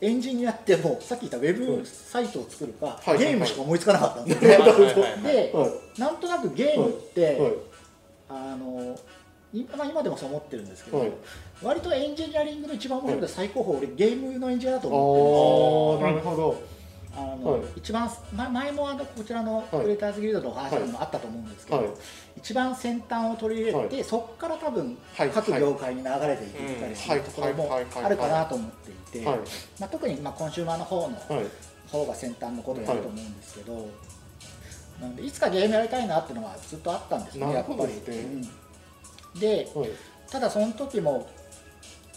[0.00, 7.52] エンジニアってもうさっき言ったウェはいブサイトを作るか、はいゲームしか思いつかなかったんですで、はいなんとなくゲームって、はい。
[8.28, 8.98] あの
[9.52, 11.12] 今まあ今でもそう思ってるんですけど、はい。
[11.62, 16.30] 割とエンジニアリングの一番面白いで最高峰、俺ゲームのエンジニアだと思ってるんですよ。
[16.30, 16.77] なるほど
[17.18, 17.62] あの、はい。
[17.76, 21.86] 一番ま前もあのこちらのクリエイターズギルドの話にもあったと思うんですけど、はい。
[22.36, 25.30] 一番先端を取り入れて、はそこから多分はい。
[25.30, 29.38] 各業界に流れていったりするところもあるかなと思っていて、はい。
[29.80, 31.46] まあ、特にまあコンシューマーの方のはい。
[31.90, 33.88] 方が先端のことをやると思うんですけど、
[35.00, 39.40] なんでいつかゲームやりたいなっていうのはずっとあったんですねなやっぱり。
[39.40, 39.68] で
[40.30, 41.26] ただその時も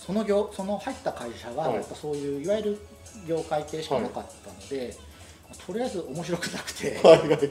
[0.05, 1.75] その業その入った会社がはい。
[1.75, 2.79] やっぱそういういわゆる
[3.27, 4.95] 業界系しかなかったので、
[5.65, 7.49] とりあえず面白くなくて、 はいはい。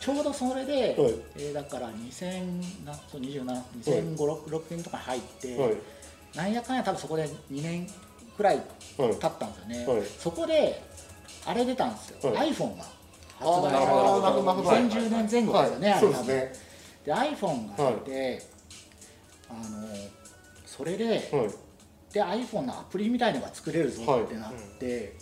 [0.00, 1.14] ちょうどそれで、はい。
[1.36, 5.74] えーだから2000なそう27 2005、6年とかに入って、はい。
[6.34, 7.86] なんやかんや多分そこで2年
[8.36, 8.56] くらい
[8.96, 10.02] はい経ったんですよね、はい。
[10.18, 10.82] そこで
[11.44, 12.50] あれ出たんですよ、はい。
[12.52, 12.84] iPhone が
[13.38, 14.86] 発売された。
[14.88, 15.98] 2010年前後ですよね、はい。
[15.98, 16.52] あれ多分ですね。
[17.04, 18.42] で iPhone が出て、
[19.50, 19.88] あの
[20.66, 21.20] それで,、はい
[22.14, 25.16] で iPhone のアプリみたいのが作れるぞってなって、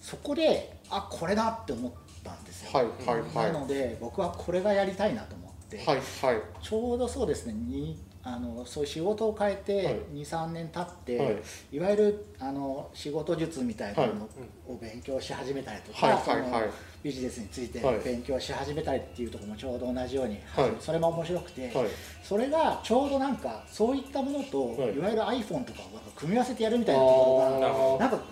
[0.00, 1.92] そこであこれだって思っ
[2.24, 3.52] たんですよ、はいはいはい。
[3.52, 6.42] なので僕はこれがやりたいなと思って、はいはい。
[6.60, 9.62] ちょうどそうですねにあのそういう仕事を変えはい。
[9.62, 11.36] て23年経って、はい。
[11.72, 14.28] い、わゆるあの仕事術みたいなの
[14.68, 16.70] を勉強し始めたりとか、はい
[17.02, 17.98] ビジネスについてはい。
[17.98, 20.72] 勉強し始めたりっていうところもちょうど同じように、はい。
[20.78, 21.86] それも面白くて、はい。
[22.22, 24.94] それがちょうどなんかそういったものと、はい。
[24.94, 28.24] い、わゆる iPhone とかを組み合わせてやるみたいなところがなんか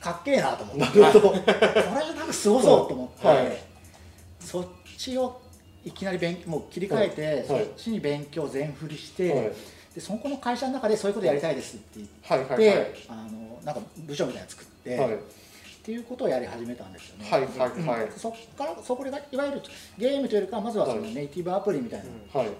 [0.00, 3.56] かっけえなと思ってこれなんかすごそうと思って、はい。
[4.38, 4.66] そっ
[4.98, 5.40] ちを
[5.84, 7.64] いきなり勉もう切り替えて、はい。
[7.64, 9.52] そっちに勉強全振りして、はい。
[9.94, 12.86] でそこの会社の中でそういうことやりたいですって言って、はいはいはい。
[13.08, 15.14] あのなんか部署みたいなの作って、はい。
[15.14, 15.18] っ
[15.84, 17.30] ていうことをやり始めたんですよね。
[17.30, 18.04] はいはいはい。
[18.06, 19.62] うんそこからそこでいわゆる
[19.98, 22.00] ゲームというよりかはまずはそのはいネイティブアプリみたい
[22.32, 22.50] なはい。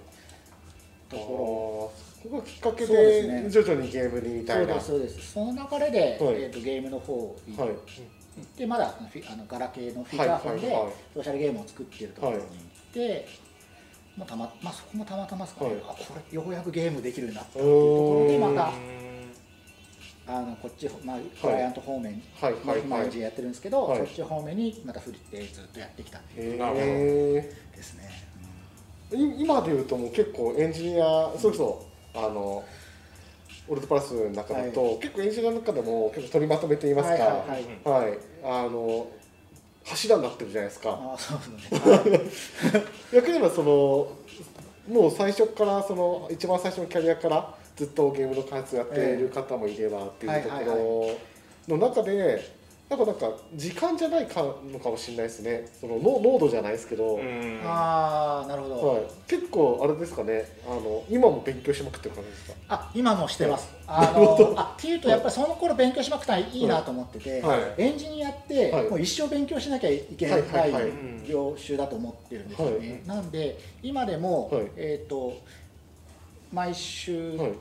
[1.08, 3.42] とこここがきっかけですね。
[3.42, 4.80] で徐々にゲームにみろ、たいな。
[4.80, 5.32] そうですそうです。
[5.32, 6.34] その流れで、はい。
[6.42, 7.72] えー、とゲームの方に行はい。
[7.72, 10.70] って、まだあのガラケーのフィーチャーフォンで
[11.14, 12.42] ソーシャルゲームを作っているところに
[14.16, 15.80] まあたままあ、そこもたまたまですかね、はい。
[15.82, 18.72] あこれようやくゲームできるようになったっていうところでまた
[20.26, 22.52] あのこっち、まあ、クライアント方面はい。
[22.52, 22.80] はい。
[22.80, 23.04] 今はい。
[23.06, 23.98] エンジンやってるんですけど、はい。
[23.98, 28.10] そっち方面にまた振ってずっとやってきたっていうへですね。
[29.12, 32.64] えい今でいうともう結構エンジニアそれこそあの
[33.68, 37.12] オルトプラスの中だと、結構エンジニアの中でも結構取りまとめといいますか。
[37.12, 38.10] はいはいはい。
[38.10, 38.18] はい。
[38.44, 39.06] あの
[39.84, 40.98] 柱になってるじゃないですか。
[41.00, 42.84] あそうですね。
[43.12, 44.12] 逆に言えばその
[44.88, 51.18] もう最初からその一番最初のキャリアからずっとゲームの開発をやっている方もいればっていうとはいこ
[51.68, 52.53] ろの中で
[52.90, 55.66] やっぱなんか時間じゃないかのかもしれないですね。
[55.80, 57.60] その濃濃度じゃないですけど、うん。
[57.64, 58.86] ああなるほど。
[58.86, 60.44] はい、結構あれですかね。
[60.66, 62.54] あの今も勉強しまくってる感じですか？
[62.68, 63.72] あ今もしてます。
[63.86, 67.74] あのあっていうとやっぱりその頃勉強しまくったらいいなと思ってて、はい。
[67.78, 68.90] エンジニアってはい。
[68.90, 70.92] もう一生勉強しなきゃいけないはいはいはい
[71.26, 73.02] 業種だと思ってるんですよね。
[73.06, 74.70] なんで今でも、はい。
[74.76, 75.32] えっ、と
[76.52, 77.52] 毎週、はい。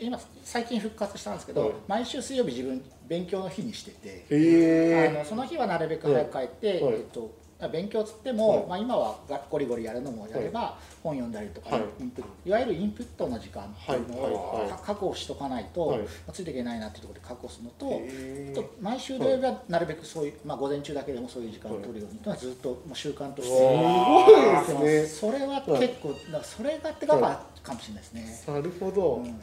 [0.00, 1.70] 今最近復活したんですけど、はい。
[1.86, 4.08] 毎週水曜日自分勉強の日にしてて。
[4.08, 6.94] へえあのその日はなるべく早く帰って、はい。
[6.94, 8.66] えっと勉強つっても、はい。
[8.66, 11.84] まあ、今はがゴリゴリやるのもやれば、本読んだりとか、はい。
[12.00, 14.32] インプットいわゆるインプットの時間っていうのを、はい。
[14.32, 14.62] はい。
[14.62, 14.70] はい。
[14.70, 15.96] か確保しとかないと、
[16.32, 18.54] ついていけないなっていうところで確保するのと,、へー。
[18.54, 25.30] と毎週土曜日はなるべくそういう、まあ、午前中だけでもそういう時間を取るようにというのはずっともう習慣としてすごいですね。
[25.30, 28.42] それは結構、だそれがってがかかもしれないですね。
[28.48, 29.40] なるほど、うん。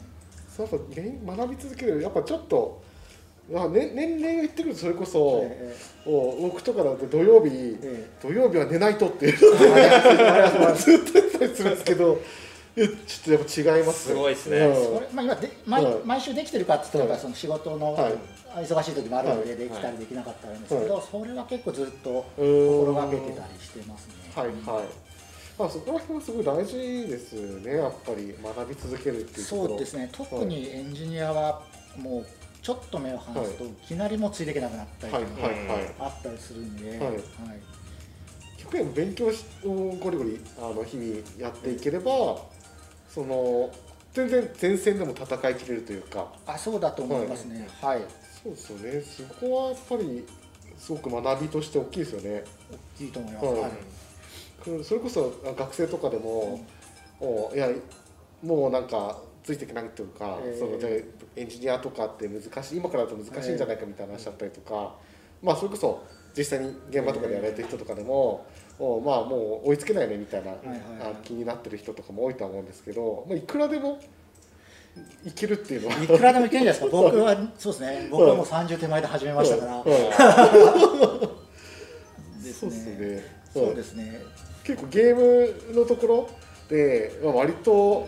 [0.54, 2.82] そうやっぱね学び続けるやっぱちょっと
[3.54, 5.76] あ、ね、年齢がいってくるとそれこそ、え
[6.06, 9.32] もう僕とかだって土曜日、え土曜日は寝ないとっていう。
[9.32, 12.20] えずっと言ったりするんですけど
[12.76, 14.58] いやちょっとやっぱ違いますすごいっすね。
[14.58, 15.16] うん。
[15.16, 15.94] まあ、今で毎,、はい。
[16.04, 18.14] 毎週できてるかって言ったら、その仕事の、はい。
[18.64, 24.14] 忙しい時もあるので、はいできたりできなかったりあるんですけど、それは結構ずっと心がけてたりしてますね。
[24.34, 24.46] はい。
[24.46, 24.84] はい
[25.58, 26.74] まあそこら辺はすごい大事
[27.06, 27.76] ですね。
[27.76, 30.08] やっぱり学び続けるっていうそうですね。
[30.10, 31.62] 特にエンジニアは
[31.98, 32.26] もう
[32.62, 35.26] ちょっと目を離すと、い、きなりもうついていけなくなったりとか、
[36.00, 37.20] あったりするんで、はい。
[38.58, 42.38] 100円勉強しをゴリゴリあの日々やっていければ
[43.08, 43.70] その
[44.12, 46.32] 全然前線でも戦いきれるというか。
[46.46, 47.68] あそうだと思いますね。
[47.80, 48.02] はい、
[48.42, 49.02] そうですよね。
[49.02, 50.26] そこはやっぱり
[50.78, 52.44] すごく学びとして大きいですよね。
[53.00, 53.68] いいと思います、は
[54.78, 54.84] い。
[54.84, 56.66] それこそ学生とかでも、
[57.20, 57.68] もういや
[58.42, 60.58] もうなんかついていけないというか、えー。
[60.58, 60.92] そのじゃあ
[61.36, 64.94] エンジニアとかって難しい今からだと難しいんじゃないかみたいな話だったりとか、
[65.42, 66.04] まあそれこそ
[66.36, 68.46] 実際に現場とかでやられてる人とかでも、
[68.78, 70.54] おまあもう追いつけないねみたいな、
[71.22, 74.00] 気になってる人とかも多いとは思うんですけど、まあ、いくらでも
[75.24, 76.02] いけるっていうのは。
[76.02, 76.90] いくらでもいけるんじゃないですか。
[76.90, 78.08] 僕はそうですね。
[78.10, 79.84] 僕はもう30手前で始めましたから、
[82.42, 83.16] ですそうですね。
[83.16, 83.22] ね
[83.52, 84.20] そうですね。
[84.64, 86.28] 結構ゲームのところ
[86.68, 88.06] で、まあ、割と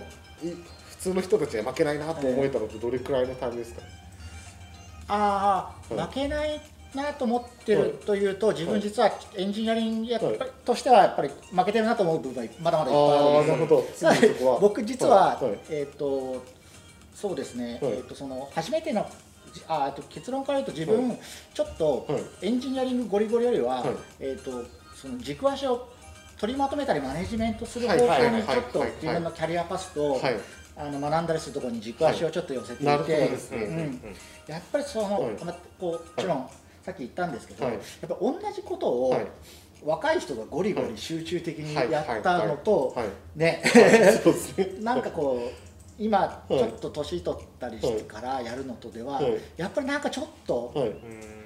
[1.03, 3.83] 通の人たちが負けないなと思えたのってどれくらいのタイムですか、
[5.09, 6.07] ああ、はい。
[6.07, 6.61] 負けない
[6.95, 15.45] なと思ってるというと、自分実はエンジニアリングやっぱりはとしてはやっぱり負けてるなと思う部分はまだまだいっぱいああるんで 僕実は、はい。
[15.45, 15.59] はい。
[15.71, 16.43] えっ、と
[17.15, 17.93] そうですね、はい。
[17.95, 19.05] えっ、とその初めての
[19.53, 21.17] じあ結論から言うと自分、は
[21.53, 22.23] ちょっとはい。
[22.43, 23.95] エンジニアリングゴリゴリよりは、はい。
[24.21, 25.89] えっ、とその軸足を
[26.39, 28.01] 取りまとめたりマネジメントする方はい。
[28.01, 28.21] はい。
[28.25, 28.31] はい。
[28.31, 28.91] 向にちょっとはい。
[29.01, 30.41] 自分のキャリアパスと、はい
[30.77, 34.01] あの学んだりするところに軸足をちょっと寄せていて、うん。
[34.47, 35.45] やっぱりその、はい。
[35.45, 36.49] まこうもちろん、
[36.83, 37.75] さっき言ったんですけど、はい。
[37.75, 39.27] やっぱ同じことを、はい。
[39.85, 41.91] 若い人がゴリゴリ集中的にはい。
[41.91, 43.09] やったのとはい。
[43.37, 43.63] ね。
[44.81, 45.51] なんかこ
[45.99, 46.59] う今い。
[46.59, 49.37] ちょっと年取ったりしてからやるのとでは、はい。
[49.57, 50.93] やっぱりなんかちょっとはい。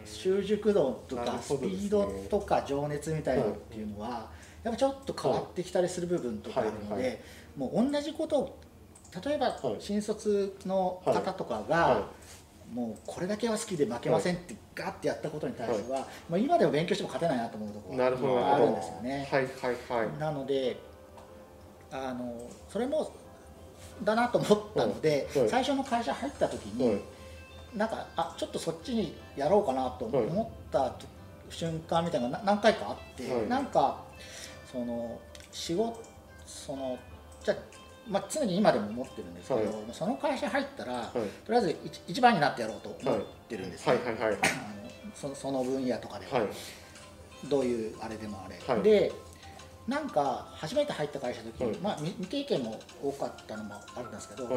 [0.07, 4.31] 習熟度とかスピードとか情熱みたいなのっていうのは
[4.63, 7.23] やっぱちょっと変わってきたりする部分とかあるので
[7.57, 8.59] もう同じことを
[9.25, 12.11] 例えばはい新卒の方とかが、は
[12.73, 19.29] もうこれだけは好きで負けませんってガッてやったことに対しては、もう今でも勉強しても勝てないなと思うところがあるんですよね。
[19.31, 20.19] はいはいはい。
[20.19, 20.77] なので
[21.93, 22.35] あの
[22.69, 23.13] それも
[24.03, 27.01] だなと思ったので、最初の会社入った時に、はい。
[27.77, 31.07] なんかあちょっとそっちにやろうかなと思ったと
[31.51, 33.49] 瞬間みたいなのがな何回かあって、はい。
[33.49, 34.03] なんか
[34.71, 35.21] その
[35.53, 36.01] 仕事
[36.47, 36.99] その
[37.45, 37.57] じゃあ
[38.09, 41.13] まあ、常に今でも思ってるんですけど、はいその会社入ったら、はい。
[41.45, 44.05] とりあえず一一番になってやろうと思ってるんですよ、はい。
[44.05, 44.47] はいはいあ
[45.07, 46.49] のそその分野とかでは、はい。
[47.49, 48.83] どういうあれでもあれ、はい。
[48.83, 49.13] で
[49.89, 51.77] なんか初めて入った会社の時、はい。
[51.79, 54.55] まあ、未未経験も多かったのもあるんですけど、はい。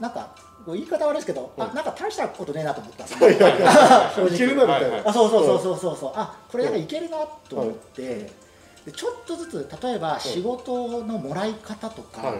[0.00, 0.34] なんか
[0.66, 1.68] 言い方悪いですけど、はい。
[1.70, 3.34] あなんか大したことねえなと思ったんですよ、い。
[4.36, 6.12] けるなみたいな、はいあそうそうそうそうそうそう。
[6.16, 8.30] あこれなんかいけるなと思って、
[8.84, 12.38] でちょっとずつ例えば仕事のもらい方とか、はい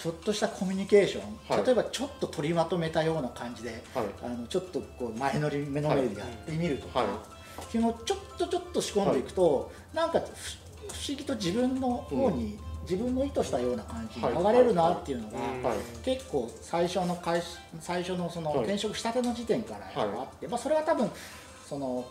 [0.00, 1.66] ちょっとしたコミュニケーション、はい。
[1.66, 4.06] 例えばちょっと取りまとめたような感じではい。
[4.24, 7.08] あのちょっとこう前乗り目の前でやってみるとか、はい。
[7.08, 7.94] っていちょっ
[8.38, 15.78] とちょっと仕込んでいくと、なんかふ不思議と自分の方に、自分の意図したような感じに流れるなっていうのが、はい。
[16.02, 17.48] 結構最初の会社
[17.80, 18.58] 最初のそのはい。
[18.60, 21.10] 転職したての時点からあって、まあ、それは多分
[21.68, 22.06] その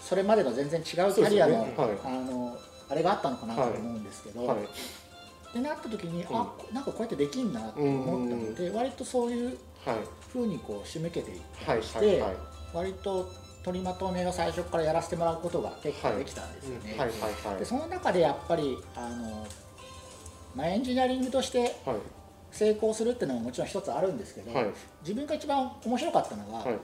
[0.00, 1.68] それまでの全然違うキャリアの,、
[2.02, 2.56] あの
[2.88, 4.58] あれがあったのかなと思うんですけど、はい
[5.60, 6.36] ってなった時に、うん。
[6.36, 9.96] あなんかこうやってできんなと思ったので、割とそういうはい。
[10.32, 12.36] ふうにこう仕向けていったはいりして、はいはい
[12.74, 13.30] 割と
[13.64, 16.90] 取りまとめを最初からやらせてもらうことが結構できたんですよね。
[16.98, 17.58] はいはいはい。
[17.58, 19.46] でその中でやっぱりあの、
[20.54, 21.96] まあ、エンジニアリングとしてはい。
[22.52, 24.66] 成功するっていうのももちろん一つあるんですけど、はい。
[25.02, 26.78] 自分が一番面白かったのは、はい。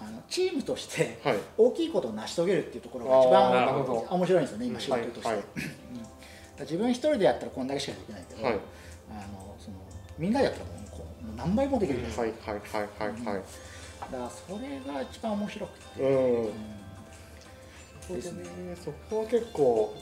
[0.00, 1.36] あのチームとしてはい。
[1.56, 5.02] 大きいことを成し遂げるっていうところが一番面白いんですよね今仕はい。
[5.02, 5.42] 事として、
[6.60, 8.54] 自分一人でやったらこんだけしかできないけど、はい。
[8.54, 9.76] あのその
[10.18, 13.42] みんなでやったらもうこう何倍もできるじゃないですか、はいはいはいはいはい。
[14.12, 16.42] だからそれが一番面白くて、うん。
[16.44, 16.50] うん。
[18.16, 18.44] ですね。
[18.84, 19.94] そこは結構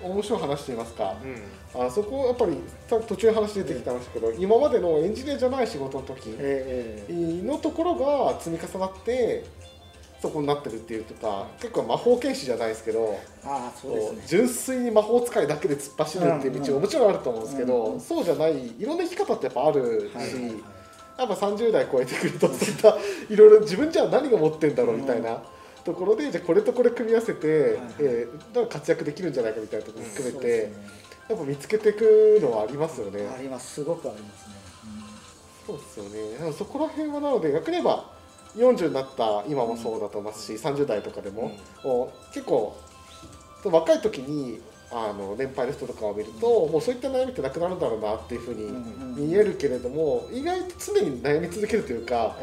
[0.00, 1.16] 面白い話といいますか、
[1.74, 1.86] うん。
[1.86, 7.42] あそこやっぱりさ途中話出てきてましたけど、今までのエンジニアじゃない仕事の時ええ。
[7.44, 9.44] のところが積み重なって
[10.20, 14.22] そこになってるっていうとか結構魔法剣士じゃないですけどああそうですね。
[14.26, 20.44] 純粋に魔法使いだけで突っ走るっていう道ももちろんあると思うんですけど、うんうんそうじゃないいろんな生き方ってやっぱあるし、はいはい。
[20.44, 20.54] はい
[21.18, 22.96] やっぱ30代超えてくるとそういった
[23.28, 25.42] いろいろ自分じゃあ何が持ってんだろうみたいな。
[25.84, 27.38] ところでじゃあこれとこれ組み合わせて、
[27.98, 30.88] えーだから活躍できるんじゃないかみたいなところも含めて、そうですね。
[31.30, 33.26] やっぱ見つけていくのはありますよね。
[33.26, 33.74] あります。
[33.74, 34.54] すごくありますね、
[35.66, 36.04] そうですよ
[36.48, 36.52] ね。
[36.52, 38.04] そこら辺はなので逆に言えば
[38.58, 41.52] 40になった今もそうだと思いますし、30代とかでも、
[41.84, 42.76] もう結構
[43.64, 52.36] 若い時にあの年配の人とかを見ると、もうそういった悩みってなくなるんだろうなっていうふうに見えるけれども、意外と常に悩み続けるというか、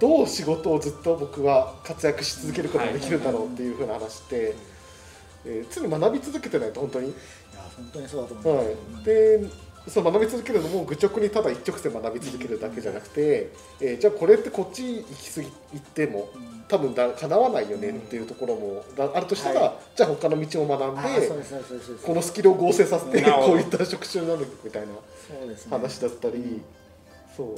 [0.00, 0.22] ど。
[0.24, 4.54] う仕事をずっと僕は活躍し続けることができるんだろうっていうふうな話って、
[5.44, 7.16] えー常に学び続けてないと本当に、いや
[7.76, 16.58] 本当にそうだと思います、はい、でそう学び続けるのも愚直にただ一直線学び続けるだけじゃなくて、えーじゃあこれってこっち行き過ぎ行ってもうん。
[16.68, 21.30] 多分だ叶わないよねっていうところもだあるとしたら、はじゃあ他の道を学んあで
[22.04, 24.88] このスキルを合成させてこういった職種になるみたいな
[25.70, 26.60] 話だったり、
[27.34, 27.56] そう。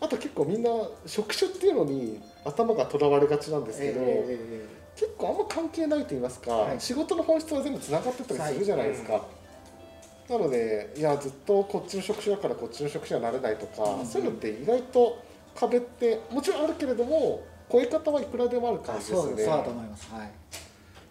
[0.00, 0.70] あと結構みんな
[1.06, 6.80] 職種っていうのに頭がとらわれがちなんですけど、えええ結構あんま関係ないと言いますか、はい。
[6.80, 9.24] 仕事の本質は全部つながってたりするじゃないですか。
[10.30, 15.18] なのでいやずっとこっちの職種だからこっちの職種はなれないとか、うんそういうのって意外と
[15.56, 19.42] 壁ってもちろんあるけれども超え方はいくらでもある感じですよね。
[19.42, 20.12] そうだと思います。
[20.12, 20.30] はい。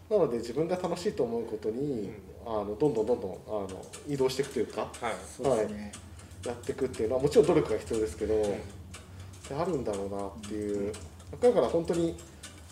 [0.10, 2.12] なので自分が楽しいと思うことに、
[2.46, 3.70] あのどんどんどんどんあの
[4.08, 5.14] 移動していくというかはい。
[5.38, 5.92] そうですね、
[6.46, 8.60] やっていくっていうのはもちろん努力が必要ですけど、で
[9.58, 10.94] あるんだろうなっていう、
[11.42, 12.18] だから本当に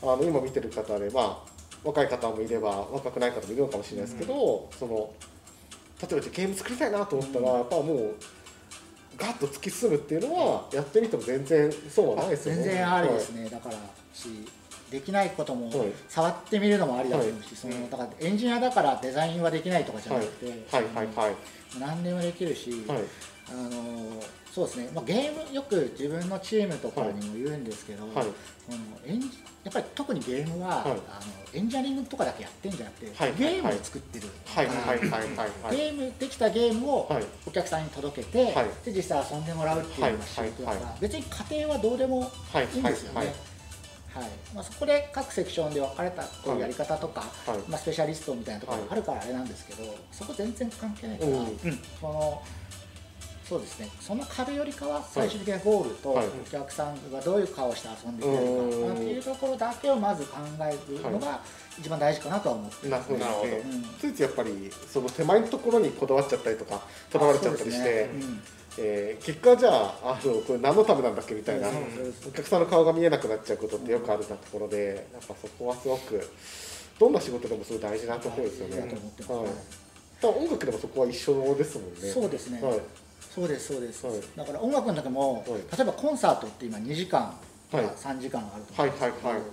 [0.02, 1.38] あの今見てる方でまあ
[1.84, 5.12] 若い方もいれば若くない方もいるのかもしれないですけど、その
[6.02, 8.16] 例えばじゃあゲーム作りたいなと思ったら、やっぱもう
[9.18, 12.64] ガッと突き進むっていうのはやってみても全然そうはないですよね。
[12.64, 13.76] 全然ありですね、だから
[14.14, 14.30] し
[14.92, 15.92] できないこともはい。
[16.08, 17.56] 触ってみるのもありだと思うし、はい。
[17.56, 20.84] そのだからエンジニアだからデザインはできないとかじゃなくて、はい。
[20.96, 21.36] はいはい
[21.80, 23.00] 何でもできるし、はい。
[23.50, 28.14] あのそうですね、まあ、ゲームよく自分のチームとかにも言うんですけど、はい。
[28.14, 29.28] そのエンジ
[29.68, 30.86] やっぱり特にゲームは、はい。
[30.86, 30.98] あの
[31.54, 33.36] エンジニアリングとかだけやってんじゃなくて、はい。
[33.36, 34.28] ゲームを作ってる。
[34.56, 37.24] ゲームできたゲームをはい。
[37.46, 38.66] お客さんに届けて、はい。
[38.86, 40.84] で実際遊んでもらうっていうのが仕事だから、はい。
[40.84, 43.18] はい別に家庭はどうでもはいいいんですよね。
[43.18, 43.28] はい。
[43.28, 43.36] はい。
[44.56, 47.58] まあ、そこで各セクションで分かれたこういうやり方とか、はい。
[47.68, 51.36] まあ、スペシャリストみたいなところがあるからあれなんですけど、そこ全然関係ないから、うん。
[51.36, 51.58] うん。
[52.00, 52.42] その
[53.48, 53.88] そうですね。
[54.02, 56.28] その壁よりかは最終的なゴールとはい。
[56.28, 61.40] お客さんがどういう顔をして遊んでくれるかうんっていうところだけをまず考えるのが
[61.80, 63.48] 一番大事かなとは思ってます、なるほどなるほど。
[63.48, 63.84] ねうん。
[64.00, 68.10] ついついやっぱりその手前のところにこだわっちゃったりとかとらわれちゃったりして、
[68.80, 76.30] えー結果じゃああのこれ何のためなんだっけみたいな、お客さんの顔が見えなくなっちゃうことってよくあるなところでやっぱそこはすごく
[77.00, 78.90] どんな仕事でもすごい大事なところですよね、はい。
[80.22, 82.00] 音楽でもそこは一緒ですもんね。
[82.12, 82.80] そうですね、はい
[83.38, 84.22] そうですそうです、はい。
[84.36, 85.46] だから音楽の時も、はい。
[85.46, 87.32] 例えばコンサートって今2時間
[87.70, 87.96] とかはい。
[87.96, 89.44] 3時間あると思うんですけど、はいはいはい。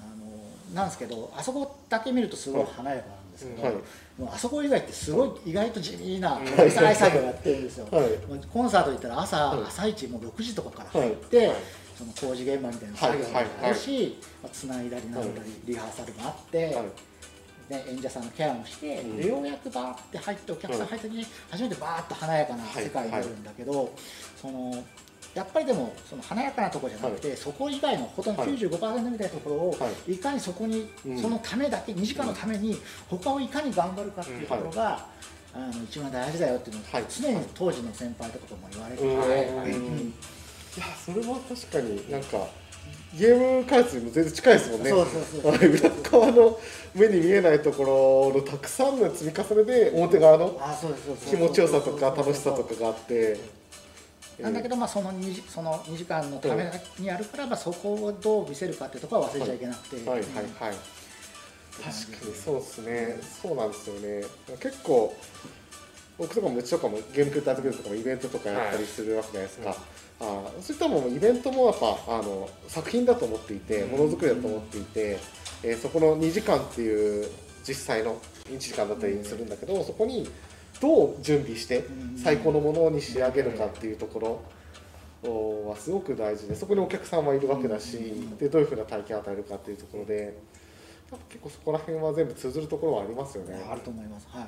[0.00, 3.74] あのなんですけどあそこだけ見るとすごい華やかなんですけど、はい。
[3.74, 7.86] もうあそこ以外ってすごい意外と地味なうん小さい作業やってるんですよ、
[8.50, 9.66] コンサート行ったら朝、はい。
[9.68, 11.56] 朝一もう6時とかから入って、はい。
[11.98, 16.78] その工事現場みたいな作業もあるし、まあ、つないだりなんだり、リハーサルもあって、
[17.74, 19.16] はいで演者さんのケアもして、うん。
[19.16, 23.92] でようやくバーって入ってお客さん入った時に初めてバーッと華やかな世界になるんだけど、
[24.40, 24.84] その
[25.34, 28.50] やっぱりでもその華やかなところじゃなくて、そこ以外のほとんどはい。
[28.52, 30.16] 95%みたいなところを、、はい。
[30.16, 31.18] かにそこに、うん。
[31.18, 32.76] そのためだけ2時間のために
[33.08, 35.06] 他をいかに頑張るかっていうところが、
[35.54, 37.04] あの一番大事だよっていうのを、はい。
[37.08, 39.18] 常に当時の先輩とかとも言われてて、うん。
[39.18, 40.14] はいうん。
[40.76, 42.46] いやそれは確かになんか
[43.14, 44.90] ゲーム開発にも全然近いですもんね。
[44.90, 45.52] そうそうそう。
[45.52, 46.60] はい裏側の
[46.94, 50.58] 目に見えないところのたくさんの積み重ねで表側の
[51.28, 53.38] 気持ちよさとか楽しさとかがあって。
[54.40, 60.28] なんだけど、まあ、その 2, 時その2時間のためにやるから、まあ、そこをどう見せるかっていうところは忘れちゃいけなくて、はいはい
[60.60, 60.76] はい。
[61.82, 63.18] 確かにそうですね。
[63.42, 64.24] そうなんですよね。
[64.60, 65.12] 結構
[66.18, 69.76] 僕とかもうちとかもゲームクリエイターズグループとかもイベントとかやったりするわけじゃないですか、
[70.20, 75.18] あーそういったものもイベントもやっぱあの作品だと思っていてものづくりだと思っていて、
[75.62, 77.28] えーそこの2時間っていう
[77.66, 80.28] 実際の1時間だったりするんだけど、そこに
[80.80, 81.84] どう準備して
[82.16, 84.42] 最高のものに仕上げるかっていうところ
[85.30, 87.98] おはすごく大事でそこにお客さんはいるわけだし、
[88.38, 90.38] でどういうふうな体験を与えるかっていうところで
[91.28, 93.60] 結構そこら辺は全部通ずるところはありますよね。
[93.68, 94.26] あると思います。
[94.30, 94.46] はい。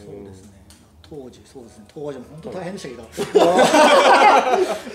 [0.00, 0.24] うん。
[0.24, 0.57] そうですね
[1.10, 3.48] 当時そうですね当時も本当大変でしたけど。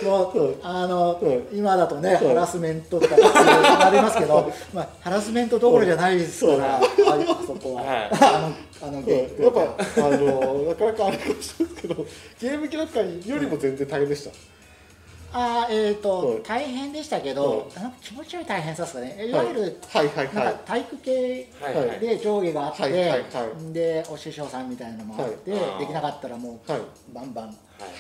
[0.09, 6.83] もうあのうん今だとねうんハラスメントとかありますけど、まあ、ハラスメントどころじゃないですから、ああ
[7.45, 8.09] そこは、はい。
[8.11, 12.05] あのあのうんやっぱあのなかなかあれかもしれないけど
[12.39, 14.31] ゲーム業界よりも全然大変でした。
[15.33, 19.27] あーえーと、うん大変でしたけど、なんか気持ちよい大変さですかね。
[19.27, 19.31] い。
[19.31, 21.49] わゆる、はいはいなんはいか体育系
[21.99, 26.81] で上下があって、はいはいはでお師匠さんみたいなのもあって、できなかったらもう、はい。
[27.13, 27.51] バンバン、は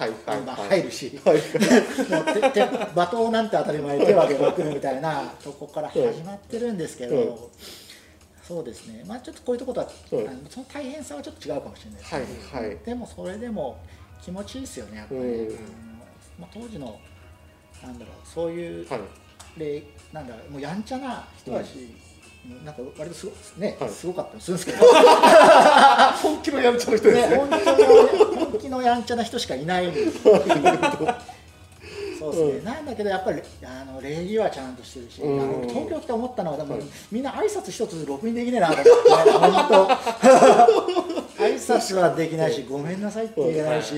[0.07, 0.11] い。
[0.25, 1.37] バン入るし、はい。
[1.37, 7.37] 罵倒なんて当たり前手はくるみたいなとこから始まってるんですけど、うん
[8.43, 9.05] そうですね。
[9.07, 9.87] まあちょっとこういうとことは、
[10.49, 12.67] その大変さはちょっと違うかもしれないですね、はい。
[12.67, 12.77] はい。
[12.85, 13.79] でもそれでも
[14.21, 15.29] 気持ちいいですよねやっぱり、うん。
[15.47, 15.55] うん。
[16.37, 16.99] まあ、当時の
[17.83, 19.59] なんだろうそういうはい。
[19.59, 21.93] でなんだろうもうやんちゃな人だし、
[22.65, 23.89] なんか割とすごね、はい。
[23.89, 24.85] すごかったりするんですけど、
[26.21, 27.29] 本気のやんちゃな人ですね。
[27.29, 29.91] ね、本気の本気のやんちゃな人しかいない。
[32.19, 32.63] そうですね、うん。
[32.63, 35.41] なんだけどやっぱりあの礼儀はちゃんとしてるし、うん。
[35.41, 36.83] あの東京来て思ったのはでも、はい。
[37.11, 38.85] みんな挨拶一つろくにできねえなと思っ
[39.23, 39.87] て 本当。
[41.43, 43.95] 挨拶はできないし、ごめんなさいって言えないし、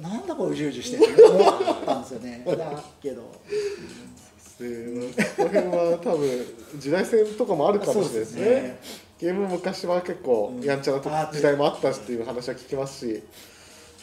[0.00, 2.42] なんだこれうじうじしてって 思ったんですよね。
[2.46, 3.22] だけど。
[4.58, 6.46] でこの辺は多分
[6.76, 8.44] 時代線とかもあるかもしれないですね。
[8.44, 8.78] ね。
[9.20, 10.64] ゲームも昔は結構うん。
[10.64, 13.22] やんちゃな時代もあったしっていう話は聞きますし、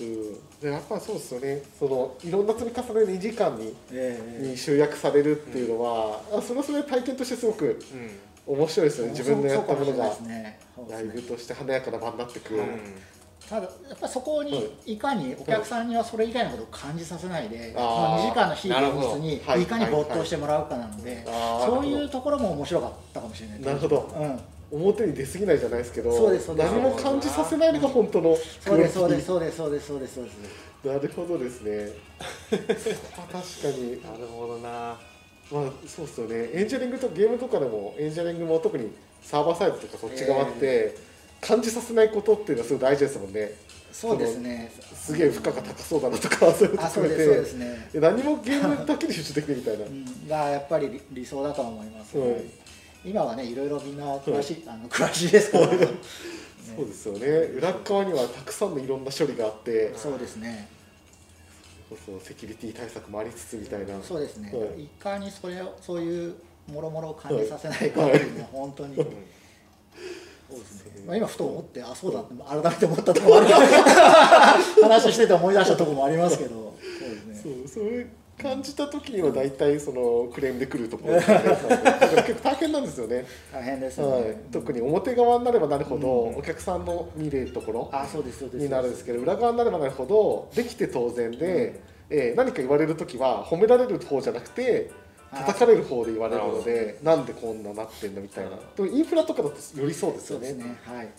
[0.02, 1.62] うん、でやっぱそうですよね。
[1.78, 8.12] そのいろんな積み重ね2時間にええに集約されるっていうのは、あそれはそれで体験としてすごくうん。
[8.48, 9.12] 面白いですよね。
[9.12, 10.16] 自分のやったものが
[10.90, 12.66] ライブとして華やかな場になってくる、うん
[13.50, 19.66] ただやっぱそこにいかにお客さんにはそれ以外のことを感じさせないで、あーまあ、2時間の非現実にい。
[19.66, 24.40] かに没頭してもらうかなので、そういうところも面白かったかもしれないなるほど。
[24.72, 26.72] うん、表に出過ぎないじゃないですけどそうですそうです。
[26.72, 30.38] 何も感じさせないのが本当のそうですそうですそうですそうですそうですそうです。
[30.86, 31.90] なるほどですね。
[32.50, 33.40] 確か
[33.78, 34.04] に。
[34.04, 34.70] なるほどな。
[35.52, 36.50] まあそうですよね。
[36.54, 38.92] エンジニアリングとゲームとかでもエンジニアリングも特に
[39.22, 40.96] サーバーサイドとかそっち側って、
[41.46, 43.52] 感じさせないことっていうのはすごい大事ですもんね。
[43.92, 44.72] そうですね。
[44.94, 52.44] すげえ負荷が高そうだなとかそういうのあそう含めてですそうですね、え何もゲームだけに集中できるみたいな、 うん、がやっぱり理理想だとは思います、はい。
[53.06, 55.88] 今はねいろいろみんな詳しい、あの詳しいですから、ね。
[56.76, 57.28] そうですよね。
[57.28, 59.94] 裏側にはたくさんのいろんな処理があって。
[59.96, 60.68] そうですね。
[61.88, 64.02] そうそうセキュリティ対策もありつつみたいな。
[64.02, 64.84] そうですね、はい。
[64.84, 66.36] い、かにそれをそういう
[66.68, 68.96] もろもろを感じさせないかっていうのは本当に、
[70.50, 71.04] そうですね。
[71.06, 73.54] まあ、今ふと思ってあそうだって改めて思ったところもあるけ
[74.82, 76.50] ど 話してて思い出したところもありますけど。
[76.50, 77.66] そうですね。
[77.68, 81.40] そうそういう感じた時には大体そのクレームで来るところだから
[82.24, 86.36] 結構大変なんですよね、大変ですね、はい、特に表側になればなるほど、うん。
[86.36, 88.64] お客さんの見れるところあそうですそうです。
[88.64, 91.80] になるんですけど裏側になればなるほどできて当然で、
[92.10, 94.92] えー何か言われる時は褒められる方じゃなくて
[95.32, 100.54] 叩かれる方で言われるのでなんでこんななってんのみたいな、でもインフラとかだとよりそうですよね。
[100.54, 100.78] ね。
[100.86, 101.10] はい。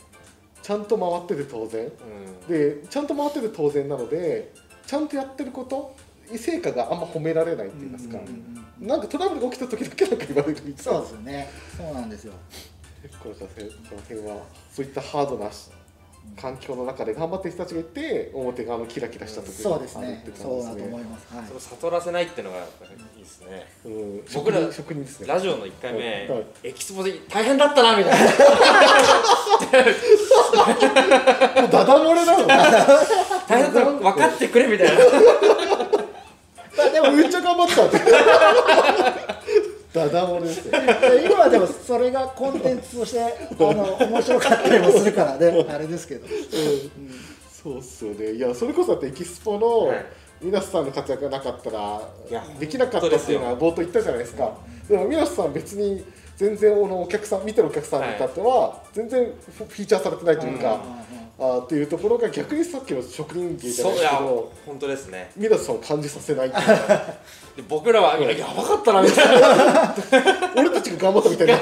[0.63, 1.85] ちゃんと回ってて当然。
[1.85, 2.49] うん。
[2.49, 4.53] でちゃんと回ってて当然なので
[4.87, 5.95] ちゃんとやってること
[6.37, 10.93] 成果があんま褒められないって言いますか、うんなんかトラブルが起きた時だけなんか言われるみたいな。
[10.93, 11.49] そうですよね。
[11.79, 12.35] そうなんですよ。
[13.03, 15.51] 結構この辺はそういったハードな
[16.41, 20.21] 環境の中で頑張ってる人たちがいて表側のキラキラした時そうですね。
[20.23, 21.35] あるってそうだと感じですね思います。
[21.35, 21.45] はい。
[21.47, 22.63] それを悟らせないっていうのがい
[23.17, 23.67] いですね。
[23.85, 25.29] うん僕ら職人ですね。
[25.29, 26.45] ラジオの1回目、はい。
[26.65, 28.27] エキスポで大変だったなみたいな。
[31.63, 34.95] もうダダ漏れなの大変だった分かってくれみたいな。
[36.77, 37.99] まあでもめっちゃ頑張ったって
[39.97, 40.79] ダダ漏れですね
[41.25, 43.29] 今はでもそれがコンテンツとしてあ
[43.59, 45.67] の面白かったりもするからね。
[45.69, 46.27] あれですけど、
[47.51, 48.33] そうっすよね。
[48.33, 50.07] いやそれこそだってエキスポのはい。
[50.39, 52.03] 皆さんの活躍がなかったら
[52.61, 54.53] できなかったっていうのは冒頭言ったじゃないですか。
[54.87, 56.05] でも皆さん別に
[56.37, 60.79] 全然あのお客さん見てるお客さんに至っては全然フィーチャーされてないというか、
[61.39, 65.31] あーっていうところが逆にさっきの職人芸じゃないですけど本当ですね。
[65.37, 66.57] 皆さんを感じさせないいで
[67.69, 69.95] 僕らは、いややばかったなみたいな。
[70.57, 71.57] 俺たちが頑張ったみたいな。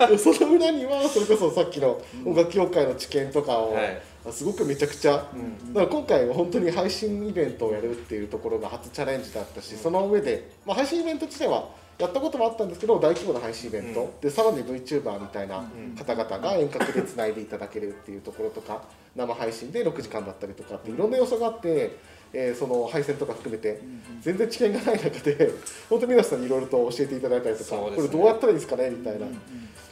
[0.18, 4.02] その裏にはそれこそさっきの音楽協会の知見とかを、はい。
[4.32, 5.26] すごくめちゃくちゃ、だか
[5.74, 11.68] ら今回は本当に配信イベントをやるっていうところが初チャレンジだったしその上で、まあ、配信イベント自体は
[12.00, 14.20] やったこともあったんですけど大規模な配信イベント、うん。
[14.20, 15.94] でさらに VTuber みたいなうん。
[15.96, 18.82] 方々が遠隔でつないでいただけるっていうところとか
[19.14, 21.96] 生配信で6時間だったりとかっていろんな要素があって、
[22.32, 23.80] えーその配線とか含めて
[24.20, 25.52] 全然知見がない中で
[25.90, 27.96] 本当皆さんにいろいろと教えていただいたりとか、ね。
[27.96, 29.26] これどうやったらいいですかねみたいな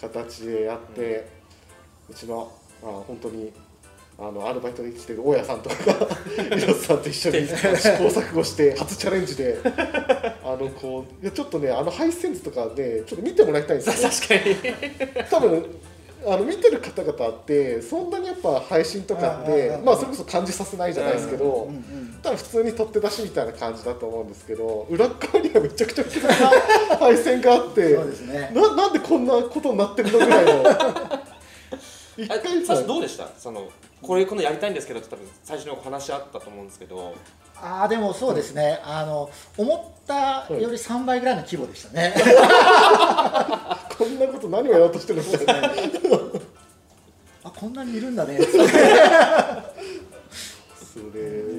[0.01, 1.27] 形でやって、
[2.09, 2.51] うちの
[2.83, 3.53] あ本当に
[4.21, 6.09] あのアルバイトで来てる大家さんとかが
[6.57, 7.59] 皆さんと一緒に試行
[8.09, 9.59] 錯誤して初チャレンジで
[10.45, 14.11] あのこういやちょっとねあの配線図とかねちょっと見てもらいたいんですよ。
[14.11, 14.75] 確か
[15.21, 15.25] に。
[15.31, 15.65] 多分
[16.27, 26.49] あの見てる方々ってそんなにやっぱ配信とかってまあそれこそ感じさせないじゃないですけど、うんうん多分普通に取って出しみたいな感じだと思うんですけど裏側にはめちゃくちゃ複雑な
[26.99, 28.51] 配線があってそうですね。
[28.53, 30.65] ななんでこんなことになってるのぐらいの。
[32.17, 33.29] 一あ回最初どうでした？
[33.39, 33.69] その
[34.03, 37.15] これこのやりたいんですけどって多分最初にお話あったと思うんですけど。
[37.61, 42.15] ああでもそうですね、あの思ったより3倍ぐらいの規模でしたね。
[43.99, 45.55] こんなこと何をやろうとしてるんですか
[47.43, 48.39] あこんなにいるんだね。
[48.41, 48.63] それ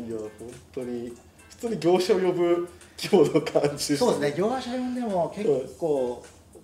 [0.08, 1.14] いや本当に
[1.50, 6.24] 普通に業者を呼ぶ規模の感じそうですね、業者呼んでも結構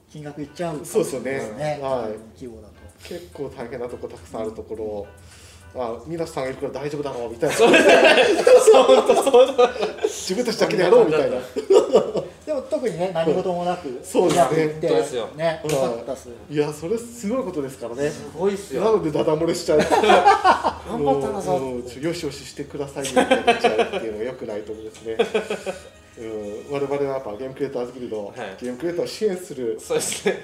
[0.10, 1.40] 金額いっちゃうそうですよね。
[1.82, 2.40] はい。
[2.40, 2.76] 規模だと。
[3.04, 5.08] 結構大変なとこたくさんあるところ
[5.78, 7.56] あ皆さんいるから大丈夫だろうみたいな。
[10.08, 11.38] 自分たちだけでやろうみたいな。
[12.46, 14.30] でも特にね何事もなくそう。
[14.30, 14.76] ですね。
[14.78, 15.28] うですよ。
[15.36, 15.62] ね。
[16.50, 18.10] いやそれすごいことですからね。
[18.10, 19.80] すごいっすなよのでダダ漏れしちゃう。
[19.80, 25.18] 頑張ったんだぞもうもうよしよししてくださいみたいになっちゃうっていうのがよくないと思うんですね
[26.18, 28.36] うん、我々はやっぱゲームクリエイターズギルド、はい。
[28.59, 30.39] ゲームクリエイターを支援するそうですね。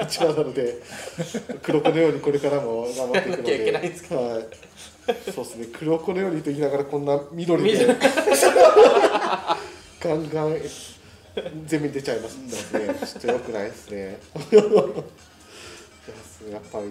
[0.00, 0.74] 立場なので
[1.62, 3.72] 黒子のようにこれからも頑張っていくので。
[3.72, 4.44] はい、
[5.32, 5.66] そうですね。
[5.72, 7.98] 黒子のようにと言いながらこんな緑で緑。
[10.00, 10.56] ガンガン
[11.66, 12.36] 全面出ちゃいます
[12.72, 14.18] ねちょっとよくないですね。
[16.48, 16.90] いややっぱり、い、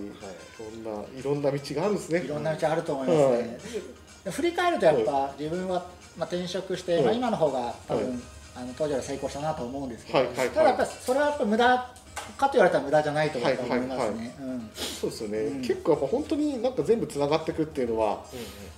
[0.60, 2.22] ろんないろんな道があるんですね。
[2.22, 3.58] いろんな道あると思いますね。
[3.74, 5.86] で振り返るとやっぱ自分は
[6.18, 7.04] まあ転職して、はい。
[7.04, 8.04] まあ今の方が多はい。
[8.04, 8.22] 分
[8.56, 10.50] あの当時は成功したなと思うんですけど、はいはいはい。
[10.50, 11.94] ただやっぱりそれはやっぱ無駄
[12.38, 13.70] かと言われたら無駄じゃないと思いますね。
[13.70, 14.10] はいはいはい。
[14.10, 14.70] うん。
[14.74, 15.62] そうですよね、うん。
[15.62, 18.26] 結構やっぱ本当になんか全部つながっていくっていうのは、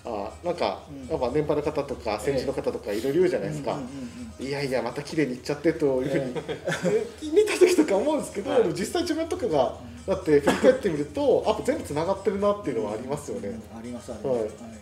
[0.06, 1.08] あなんか、うん。
[1.08, 6.34] やっぱ年配の方とか先人の方とかいろいろ言うじゃないですか、うんうんうんいやいやまた綺麗にいっちゃってというふうに、
[6.86, 8.70] え見た時とか思うんですけど、はい。
[8.70, 9.76] 実際自分とかが
[10.08, 14.39] だって振り返ってみるとあ全部つながってるなっていうのはありますよね、うんありますあります。
[14.39, 14.78] はい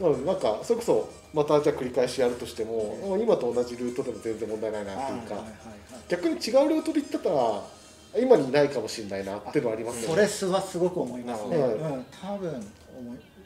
[0.00, 6.02] なのでなんかそれこそまたじゃあ繰り返しやるとしても、今と同じルートでも全然問題ないなっていうか、はいはいはいはい。
[6.08, 7.62] 逆に違うルートで行ってたら
[8.16, 11.58] 今にいないかもしれないなっていうのはありますよねそれすはすごく思いますね。
[11.58, 11.72] はい。
[11.72, 12.66] うん、多分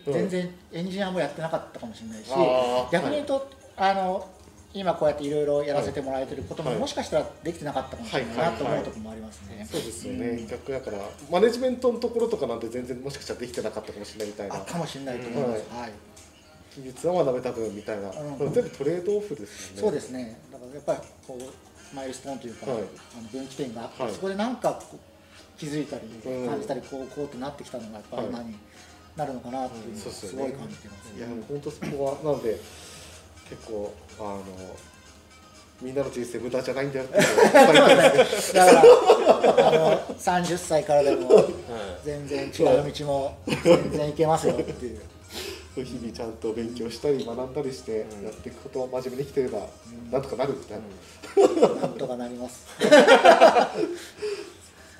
[0.06, 2.30] 全然エンジニアもやってなかったかもしれないし、
[2.92, 4.28] 逆に言うと、あの
[4.74, 6.78] 今こうやっていろいろやらせてもらえてることも、はい。
[6.78, 9.66] もしかしたらできてなかったかもしれないなと思うところもありますね。
[9.70, 10.98] そうですよね、うん逆だから
[11.30, 14.56] マネジメントのところとかなんて全然もしかしたらできてなかったかもしれないみたいな。
[14.56, 15.64] あかもしれないと思います。
[15.70, 15.92] はい。
[16.76, 18.52] 技術は学べた分みたいな、うん。
[18.52, 19.82] 全部トレードオフですよね。
[19.82, 20.38] そうですね。
[20.52, 22.82] だからやっぱりこうマイルストーンというか、はい。
[23.18, 24.12] あの分岐点があって、はい。
[24.12, 24.80] そこでなんか
[25.58, 26.48] 気づいたりうん。
[26.48, 28.56] 感じたりこうこうってなってきたのがやっぱり今に
[29.16, 31.12] なるのかなっていうすごい感じてます。
[31.16, 32.60] いや本当そこはなので
[33.48, 34.44] 結構あの
[35.80, 37.18] みんなの人生無駄じゃないんだよって
[37.52, 41.44] だからあの30歳からでも はい。
[42.04, 45.00] 全然違う道も全然いけますよっていう。
[45.84, 48.24] 日々ちゃんと勉強したり学んだりしてうん。
[48.24, 49.62] やっていくことを真面目に生きてればん。
[50.10, 52.66] なんとかなるみたいな、 なんとかなります。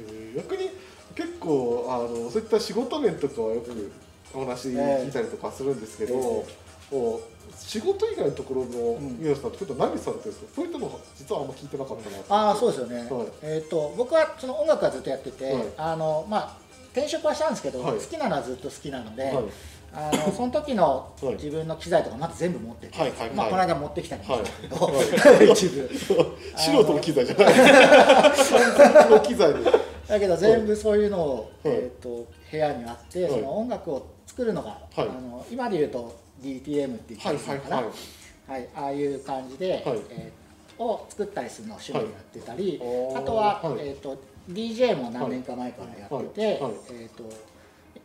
[0.00, 0.70] うん逆に
[1.14, 3.90] 結構あのそういった仕事面とかはよく
[4.32, 6.46] お話聞いたりとかするんですけど、え
[6.90, 9.18] こう仕事以外のところのん。
[9.18, 10.46] 宮野さんって何されてるんですか？
[10.54, 12.96] そういったの実はあんま聞いてなかったなとああそうですよね。
[13.10, 13.26] はい。
[13.42, 15.64] えっ、と僕はその音楽はずっとやってて、はい。
[15.76, 16.56] あのまあ
[16.92, 17.98] 転職はしたんですけど、はい。
[17.98, 19.44] 好きなのはずっと好きなので、はい
[19.92, 21.34] あのその時のはい。
[21.34, 23.30] 自分の機材とかまず全部持ってて、はいはいはい。
[23.30, 25.88] まあこの間持ってきたりもしたけど、は一部。
[26.56, 29.10] 素人の機材じゃない。
[29.10, 29.60] の機材で。
[30.08, 31.74] だけど全部そういうのを、はい。
[31.74, 33.32] えっ、と部屋にあって、はい。
[33.32, 35.08] その音楽を作るのが、はい。
[35.08, 37.36] あの今で言うと DTM って言ったはい。
[37.36, 37.76] りするのかな。
[37.76, 37.92] はいはい
[38.48, 39.98] はい、ああいう感じで、はい。
[40.10, 43.22] えーを作ったりするのを趣味でやってたり、はい。
[43.22, 43.88] あとは、はい。
[43.88, 44.16] えー、と
[44.50, 46.62] DJ も何年か前からやってて、はい。
[46.62, 46.72] はい。
[46.92, 47.24] えー、と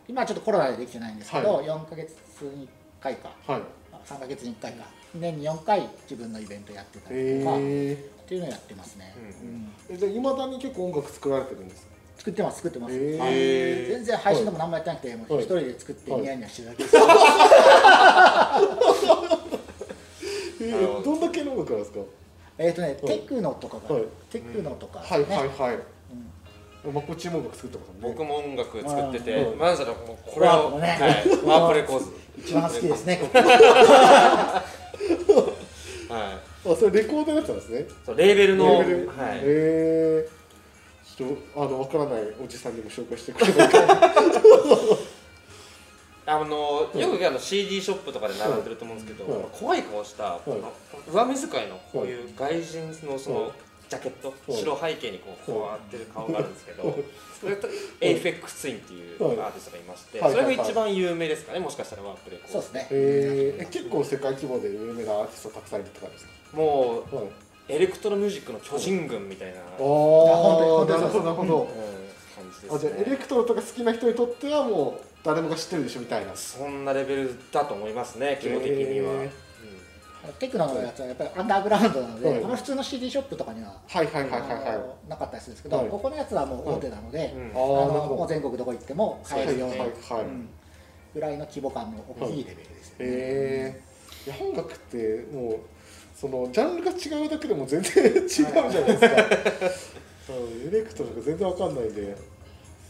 [0.08, 2.68] 今はちょっとコロナでできてないんですけど、は4か月に1
[3.02, 3.62] 回かはい。
[4.06, 4.84] 3か月に1回か
[5.14, 7.96] 年に4回自分のイベントやってたりとか、へっ
[8.26, 9.72] ていうのをやってますね、うんうん。
[9.90, 11.94] えじゃあいまだに結構音楽作られてるんですか？
[12.18, 13.34] 作ってます作ってます、はい。
[13.86, 21.16] 全然配信とか何もやってなくて、も一人で作ってはいニヤニヤしてるだけです、えーど。
[21.16, 22.00] んだけの音楽なんですか？
[22.58, 24.04] えっとね、テクノとかが、はい。
[24.30, 25.06] テクノとか、ね。
[25.08, 25.78] はいはいはい
[26.86, 28.08] うんまこっちも音楽作ってますもんね。
[28.08, 29.58] 僕も音楽作っててうん。
[29.58, 30.98] まずはもうこれをね。
[31.00, 32.12] はいワープレコーズ。
[32.38, 33.38] 一番好きですね、ここ。
[36.14, 36.30] は
[36.66, 36.72] い。
[36.72, 37.86] あそれレコードのやつなんですね。
[38.04, 38.86] そうレーベルのはい。
[39.42, 43.78] えー、ちょっとあのわからないおじさんにも紹介してくれないか。
[46.26, 50.72] あのよくあの CD ショップとかで並んでると思うんですけど、はい怖い顔した、この
[51.12, 53.52] 上目遣いのこういう外人のその
[53.88, 57.04] ジャケット、い白背景にこうこうやってる顔があるんですけど、はい
[57.40, 57.68] それと
[58.00, 67.26] AFX ツインっていうはいアーティストがいまして、はいそれが一番有名ですかねもしかしたらワープレコーそうですね、えー、え結構世界規模で有名なアーティストたくさんいるって感じですもうかはい。
[67.68, 71.68] エレクトロミュージックの巨人軍みたいな、うんあ本当になるほどなるほど、
[72.34, 76.34] 感じですあじゃあエレねクトロとか好きな人にとってはもう誰もが知ってるでしょみたいな。
[76.34, 79.24] そんなレベルだと思いますね規模的には、
[80.38, 82.44] テクノのやつはやっぱりアンダーグラウンドなので、はい。
[82.44, 85.88] あの普通の CD ショップとかには、はいはいはいはいあはのなかったりするんですけど、はい。
[85.88, 89.84] ここのやつはもう大手なので、ああのもう全国どこ行っても買えるような、
[91.14, 93.06] ぐらいの規模感の大きいレベルですよね。
[93.06, 93.80] へえ
[94.26, 95.58] いや音楽ってもう
[96.16, 102.16] そのジャンルが違うだけでも全然違うじゃないですか、うんエレクトロとか全然わかんないんで。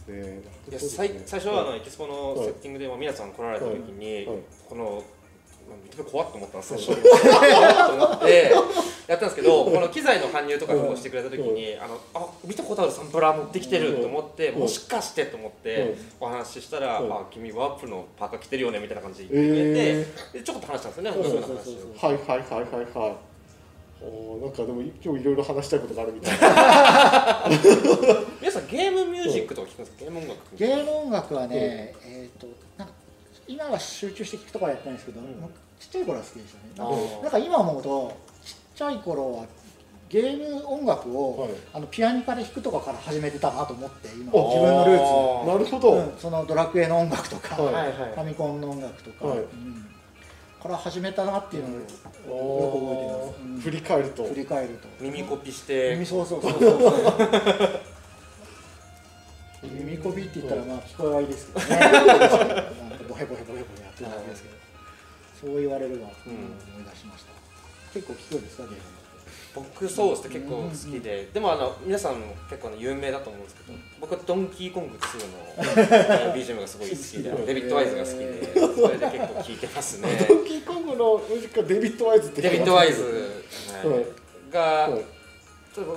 [0.07, 4.25] ねいや最最初はあのエキスポのはいセッティングでも皆さん来られた時に、はい。
[4.27, 4.37] はい。
[4.69, 5.03] この
[6.11, 8.51] 怖っと思ったんですよ、怖っと思って
[9.07, 14.59] やったんですけど この機材の搬入とかこうしてくれた時に、あのあ見たことあるサンプラー持ってきてると思って、うん。
[14.61, 15.97] もしかしてと思って、うん。
[16.19, 17.11] お話ししたら、うん。
[17.13, 19.79] あ君ワープのパーカー着てるよねみたいな感じで言ってくれて、
[20.33, 21.11] えでちょっと話したんですよね。
[22.01, 23.15] はいはいはいはいはい。
[24.03, 27.47] おーなんかでも今日いろいろ話したいことがあるみたいな。
[28.41, 29.97] 皆さんゲームミュージックとか聞くんですか？
[30.01, 32.47] ゲーム音楽ゲーム音楽はね、えっ、と
[33.47, 35.23] 今は集中して聴くとかはやってないんですけど、ん。
[35.79, 37.21] ちっちゃい頃は好きでしたね。
[37.21, 39.45] なんか今思うとちっちゃい頃は
[40.09, 41.49] ゲーム音楽を、はい。
[41.73, 44.31] あのピアニカで弾くとかから始めてたなと思って今。
[44.31, 44.97] 自分のルー
[45.43, 47.73] ツなるほど、うん、そのドラクエの音楽とか、はい。
[47.73, 49.39] はいファミコンの音楽とか、はい。
[49.39, 49.85] うん。
[50.61, 53.59] から始めたなっていうのをよく覚えてます、うん。
[53.59, 54.23] 振り返ると。
[54.23, 54.87] 振り返ると。
[54.99, 55.91] 耳コピして。
[55.91, 57.79] 耳そうそうそうそう。
[59.73, 61.75] 耳こびって言ったらまあ聞こえはいいですけどね
[63.15, 64.55] ボヘボヘボヘボヘやってるだけですけど
[65.39, 67.31] そう言われるわ、うん思い出しました。
[67.93, 68.81] 結構聞くんですかゲーム
[69.55, 80.25] 僕そうですね結構好きで、でもあの皆さんも結構、ね、有名だと思うんですけど僕はドンキーコング2の BGM がすごい好きでデビッド・ワイズが好きでそれで結構聴いてますね。
[80.27, 83.43] ドンキーコングのミュージックはデビッド・ワイズってデビッド・ワイズ、
[84.51, 85.05] が、はい。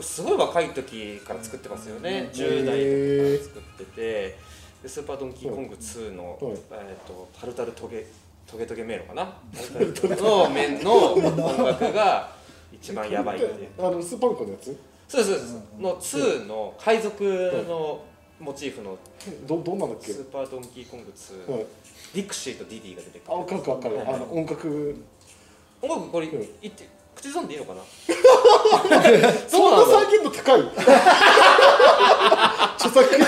[0.02, 4.38] すごい若い時から作ってますよね、10代とかから作ってて
[4.82, 8.06] でスーパードンキーコング2の、はいえー、とタルタルトゲ
[8.46, 9.32] トゲトゲ迷路かな？
[9.72, 11.22] タルタルの面の音
[11.64, 12.30] 楽が
[12.72, 13.40] 一番やばい
[13.78, 14.76] あのスーパーミコンのやつ？
[15.08, 15.54] そうそうです。
[15.78, 18.00] の2の海賊の
[18.40, 18.96] モチーフの
[19.46, 20.12] どどんなんだっけ？
[20.12, 21.66] スーパードンキーコング2、はい。
[22.14, 24.96] ディクシーとディディが出てくある分かる分かる、はいあの音楽。
[25.82, 26.48] 音楽これうん。
[26.62, 26.88] 言って
[27.18, 27.82] 口ずんでいいのかな？
[29.48, 30.60] そんな再現度高い？
[32.78, 33.18] 著作権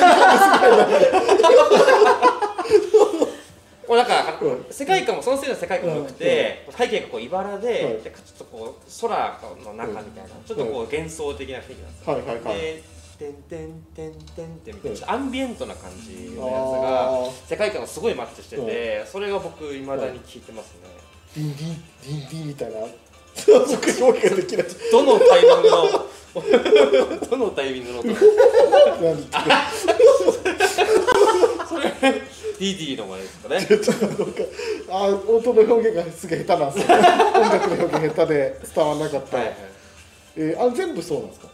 [3.86, 4.66] これなんか、うん。
[4.70, 12.54] 世界観もそのせいの世界観も良くて、背景がこう茨で,、ちょっとこう空の中みたいな、ちょっとこう幻想的な雰囲気なんですよ、はいはいはい。
[12.54, 12.82] で
[13.18, 20.82] 「てんてんてんてんてん」みたいなちょっとアンビエントな感じのあやつが世界観がすごいマッチしてて、それが僕いまだに聴いてますね、
[21.34, 22.78] ディンディンディンディンみたいな
[23.46, 26.10] 僕表現できないどのタイミングの
[27.30, 28.16] どのタイミングの音なん
[32.60, 33.92] ディディの前ですかねちょっと
[34.90, 37.02] あ音の表現がすげえ下手なんですよ音
[37.50, 39.56] 楽の表現下手で伝わらなかった、はいはい
[40.36, 41.48] えーあ全部そうなんですか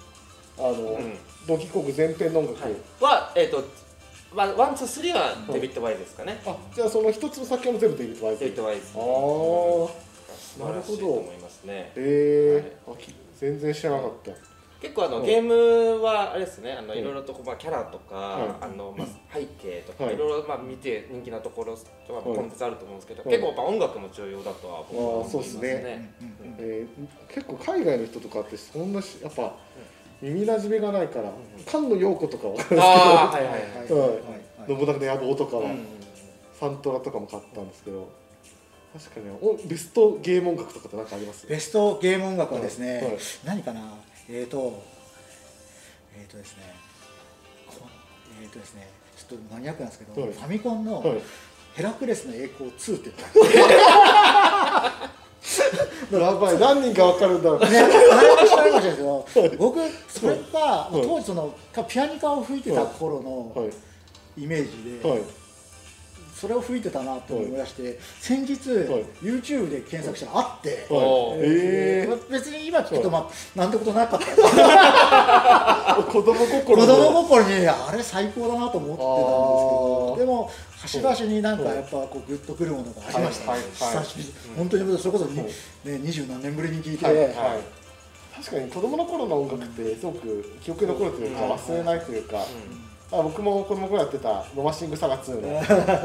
[0.59, 1.17] あの、ん
[1.47, 2.63] ドキコグ全編の音楽、
[3.01, 3.65] はえっ、と
[4.35, 11.93] ワンワンツースリーはデビッド・ワイズですかね、あじゃあその一つの作品も全部デビッド・ワイズデビッド・ワイズあー素晴らしいと思いますね。
[11.97, 14.31] えーあき全然知らなかった、
[14.81, 15.27] 結構あのうん。
[15.27, 16.73] ゲームはあれですね。
[16.73, 16.99] あのうん。
[16.99, 18.49] いろいろとこうまあキャラとか、はい。
[18.63, 20.15] あのまあ背景とか、はい。
[20.15, 22.23] い、ろいろまあ見て人気なところとかはい。
[22.25, 23.31] コンテンツあると思うんですけど、はい。
[23.31, 25.75] 結構やっぱ音楽も重要だとは僕は思いますあーそうっすね。
[25.83, 26.15] ね。
[26.59, 29.55] えー結構海外の人とかってそんなしやっぱ
[30.23, 31.33] 耳なじみがないから、ん
[31.67, 33.61] 菅野陽子とかは分かるんああはいはいはい。
[33.61, 34.11] ですけど、はい
[34.67, 35.87] 信長の野望とかは、うん。
[36.59, 38.09] サントラとかも買ったんですけど
[38.99, 41.47] 確かにおベストゲーム音楽とかって何かあります？
[41.47, 43.05] ベストゲーム音楽はですね、はい。
[43.05, 43.19] はい。
[43.45, 43.81] 何かな？
[44.29, 44.83] えーと
[46.19, 46.75] えーとですね
[47.69, 47.75] こ
[48.43, 50.33] えーとですねちょっとマニアックなんですけど、はい。
[50.33, 51.21] ファミコンのはい。
[51.75, 53.17] ヘラクレスの栄光2って言っ
[56.11, 56.59] た やばい。
[56.59, 57.61] 何人か分かるんだろう。
[57.61, 59.27] ね、誰も知らないかもしれないですけど、
[59.59, 61.03] 僕、それが、はい。
[61.03, 61.55] 当時その、
[61.87, 64.43] ピアニカを吹いてた頃のはい。
[64.43, 65.21] イメージで、はい
[66.39, 68.55] それを吹いてたなと思い出して、先日、
[69.23, 74.27] YouTube で検索したらあって、えー別に今聞くと、まあ、なんてことなかった。
[76.03, 79.27] 子供心子供心にあれ最高だなと思ってたんで
[80.13, 84.33] すけどでも端々になんかやっぱこうグッとくるものがありましたね、久しぶり。
[84.59, 85.27] 本当にそれこそ
[85.85, 87.17] 二十何年ぶりに聞いて、はい。
[87.17, 87.33] はい。
[88.37, 91.51] 確かに子供の頃の音楽ってすごく記憶に残るというかうん。
[91.53, 92.45] 忘れないというか、
[93.13, 95.39] あ僕も子供の頃やってた「ロマシングサガ2」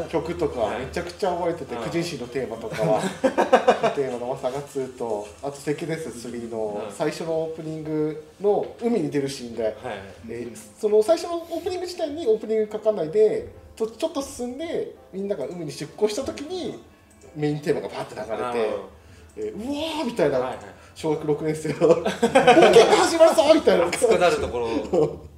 [0.03, 3.01] の 曲とかめちゃくちゃ覚えててうん「九人神」のテーマとかは
[3.95, 6.93] テーマの「ロマサガ2」とあと「関です3」のうん。
[6.95, 9.73] 最初のオープニングの海に出るシーンで、はい。
[10.29, 16.83] えーその最初のオープニング自体にオープニングかかんないでとちょっと進んでみんなが海に出港した時に
[17.35, 18.41] メインテーマがバーって流れて。
[18.57, 18.71] え
[19.37, 20.53] えーうわーみたいな、
[20.93, 23.85] 小学6年生の冒険が始まるぞみたいな。
[23.87, 25.19] 熱くなるところ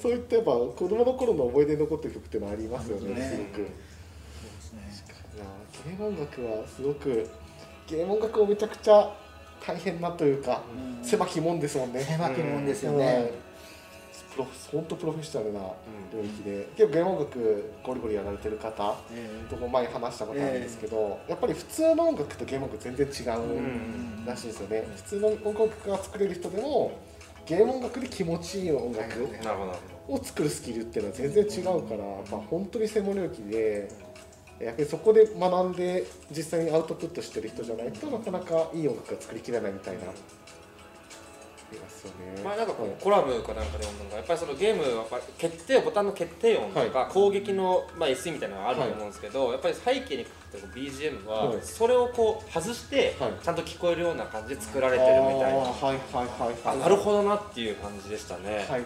[0.00, 3.22] そういったやっぱ子供の頃の思い出に残ってる曲っていうのはありますよねね。
[3.22, 3.48] すごく。
[3.48, 4.80] いそうですね。
[5.38, 5.44] や
[5.84, 7.28] ゲーム音楽はすごく
[7.86, 9.14] ゲーム音楽もめちゃくちゃ
[9.66, 10.62] 大変なというか、
[11.00, 11.04] うん。
[11.04, 12.00] 狭き門ですもんね。
[12.00, 13.30] 狭き門ですよはいね、
[14.34, 26.92] プロ本当プロフェッショナルな領域で、結構ゲーム音楽ゴリゴリやられてる方えとも前に話したことあるんですけど、やっぱり普通の音楽とゲーム音楽全然違えうらしいですよね、普通の音楽が作れる人でも
[27.46, 29.28] ゲーム音楽で気持ちいい音楽
[30.08, 33.88] を作るスキルっていうのは全然違うから、やっぱ本当に専門領域で
[34.60, 40.00] やっぱりそこで学んで実際にアウトプットしてる人じゃないとなかなかいい音楽が作りきれないみたいな。
[41.80, 42.36] ますよね。
[42.36, 50.26] ど前なんかこはいうコラムかなんかで読んだのがやっぱりそのゲームはやっぱり決定ボタンの決定音とか攻撃のまあ SE みたいなのがあると思うんですけどやっぱり背景に
[50.58, 56.76] ってる BGM ははいそれをこう外してはいちゃんと聞こえるような感じで作られてるみたいなはいはいはいはい。
[56.76, 58.84] あなるほどなっていう感じでしたね、はいはい。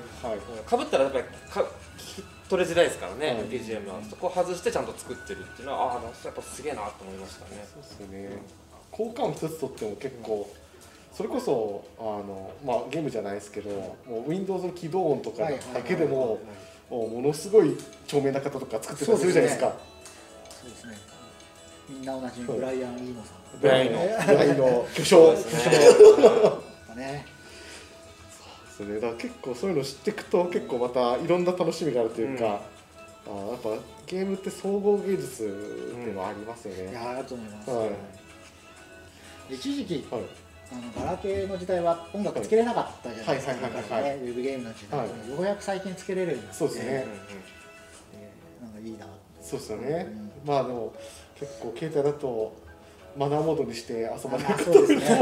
[0.66, 1.60] かぶったらやっぱりか
[1.98, 8.42] 聞き取れづらいですからね、はい BGM はそこを外してちゃんと作ってるっていうのはああやっぱすげえなと思いましたねそうですよね。
[8.90, 10.48] 効果音一つとっても結構。
[11.12, 16.38] それこそあの、まあ、ゲームじゃないですけど、もう Windows の起動音とかだけでも、
[16.88, 19.74] ものすごい著名な方とか作ってたりするじゃないですか。
[21.88, 22.40] みんな同じ。
[22.42, 23.60] ブライアン・イーノさん。
[23.60, 25.26] ブライの、ねブライの巨匠。
[25.26, 27.24] そうですね。
[28.76, 28.94] そうですね。
[28.94, 32.44] だから結構そういうの知っていくと、結構またいろんな楽しみがあるというか。
[32.44, 32.52] うん。
[33.28, 33.70] あーやっぱ
[34.06, 36.90] ゲームって総合芸術っていうのはありますよね。
[36.90, 39.54] いやありがとうございます、はい。
[39.54, 40.22] 一時期はい。
[40.70, 43.62] あのガラケーの時代は音楽つけれなかったじゃないですか、はい。
[43.62, 43.72] はい。
[43.72, 44.02] はい。
[44.02, 44.16] はい。
[44.16, 45.08] 昔ねウェブゲームの時代、はい。
[45.08, 46.58] ようやく最近つけれるようになって。
[46.58, 47.06] そうですね。
[48.62, 49.06] なんかいいな
[49.42, 50.06] そうですよね。
[50.46, 50.94] まあでも
[51.40, 52.56] 結構携帯だと
[53.16, 55.18] マナーモードにして遊ばない方あそうですね。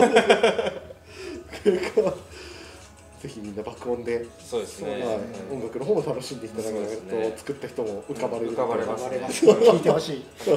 [3.23, 9.19] ぜひみんな爆音で、そうですね、はいうん音楽の方も楽しんでいただけるそうですねと作った人も浮かばれる浮かばれますね。
[9.27, 10.25] 聞いてほしい。
[10.39, 10.55] ちゃ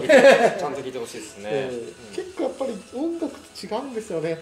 [0.69, 4.37] んと聞いてほしいですね、うん結構やっぱり音楽と違うんですよね。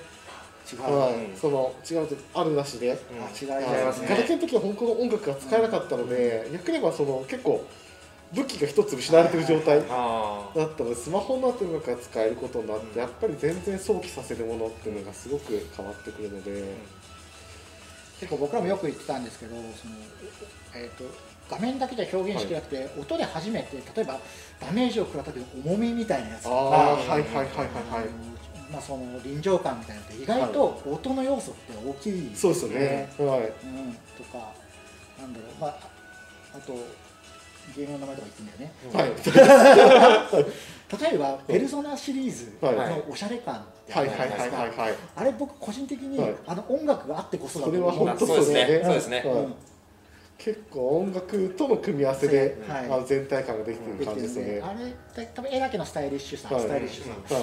[0.69, 1.37] 違う、はいうん。
[1.37, 2.89] その違うとあるなしで。
[2.89, 2.95] うん。
[2.95, 4.07] あ違いはいますね。
[4.09, 7.63] ガラケーの時は本当の音楽が使えなかったので、逆に言えばその結構
[8.33, 9.83] 武器が一つ失われてる状態。
[9.89, 12.99] あだったのでスマホになってるのが使えることになって、うん。
[12.99, 16.75] やっぱり全然想起させるものっていうのがすごく変わってくるので、
[18.19, 19.93] 結構僕らもよく言ってたんですけどその、
[20.75, 21.03] えー、と
[21.49, 24.19] 画面だけじゃ表現しきれなくて、音で初めて例えば
[24.59, 28.37] ダメージを食らった時の重みみたいなやつとかああはいはいはいはいはい。
[28.69, 33.39] まあ、その臨場感みたいなのって意外と音の要素って大きいそうですよね、はい。
[33.39, 34.51] うん、とか
[35.17, 35.61] なんだろう。
[35.61, 35.77] まあ
[36.53, 36.73] あと
[37.75, 40.45] ゲームの名前とか言ってんだよね、はい。
[41.09, 43.03] 例えば「ペルソナ」シリーズのはい。
[43.09, 44.83] おしゃれ感ってあはいはいるじゃないですか。
[44.83, 46.35] はいあれ僕個人的に、はい。
[46.45, 48.65] あの音楽があってこそだとそれは思うん本当そうですね。
[48.65, 49.25] ねそうですね。
[50.37, 53.05] 結構音楽との組み合わせで、はい。
[53.05, 54.51] 全体感ができてる感じですよね。
[54.51, 54.73] であ
[55.17, 56.63] れ多分絵だけのスタイリッシュさ、はい。
[56.63, 57.41] スタイリッシュさ、は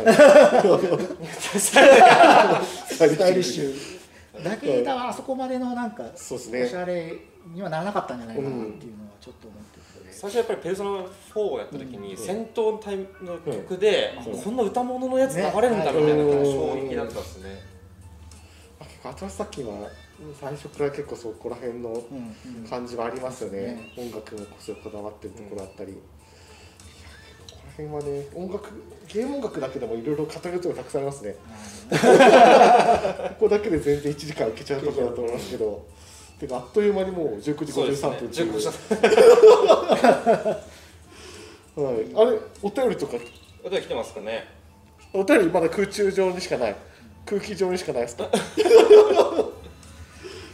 [2.61, 2.65] い。
[2.95, 3.95] スタイリッシュ。
[4.43, 7.15] だけだあそこまでのなんかそうですおしねゃれ
[7.53, 8.57] にはならなかったんじゃないかなって
[8.87, 9.74] いうのはちょっと思って
[10.15, 10.91] 最初やっぱり「ペルソナ
[11.35, 17.61] 4」をやった時に戦闘のタイムの曲で、こんな歌物のやつ流れるんだみたいな衝撃だったですね、
[18.81, 19.91] あ結構新さっきは
[20.41, 22.03] 最初から結構そこら辺の
[22.71, 23.61] 感じはありますよね。
[23.61, 26.01] ね、音楽もこそこだわってるところあったり、いや
[27.51, 28.71] ここら辺はね音楽
[29.09, 31.35] ゲーム音楽だけでもいろいろ語るところたくさんありますね。
[33.35, 35.87] ここだけで全然1時間いけちゃうところだと思いますけど
[36.47, 38.09] てかあっという間にもう19時そうですね。
[38.11, 38.69] 53分っていう19時
[41.77, 43.15] はい、あれお便りとか。
[43.65, 44.47] お便り来てますかね？
[45.13, 46.77] お便りまだ空中上にしかない。
[47.27, 48.29] 空気上にしかないですか？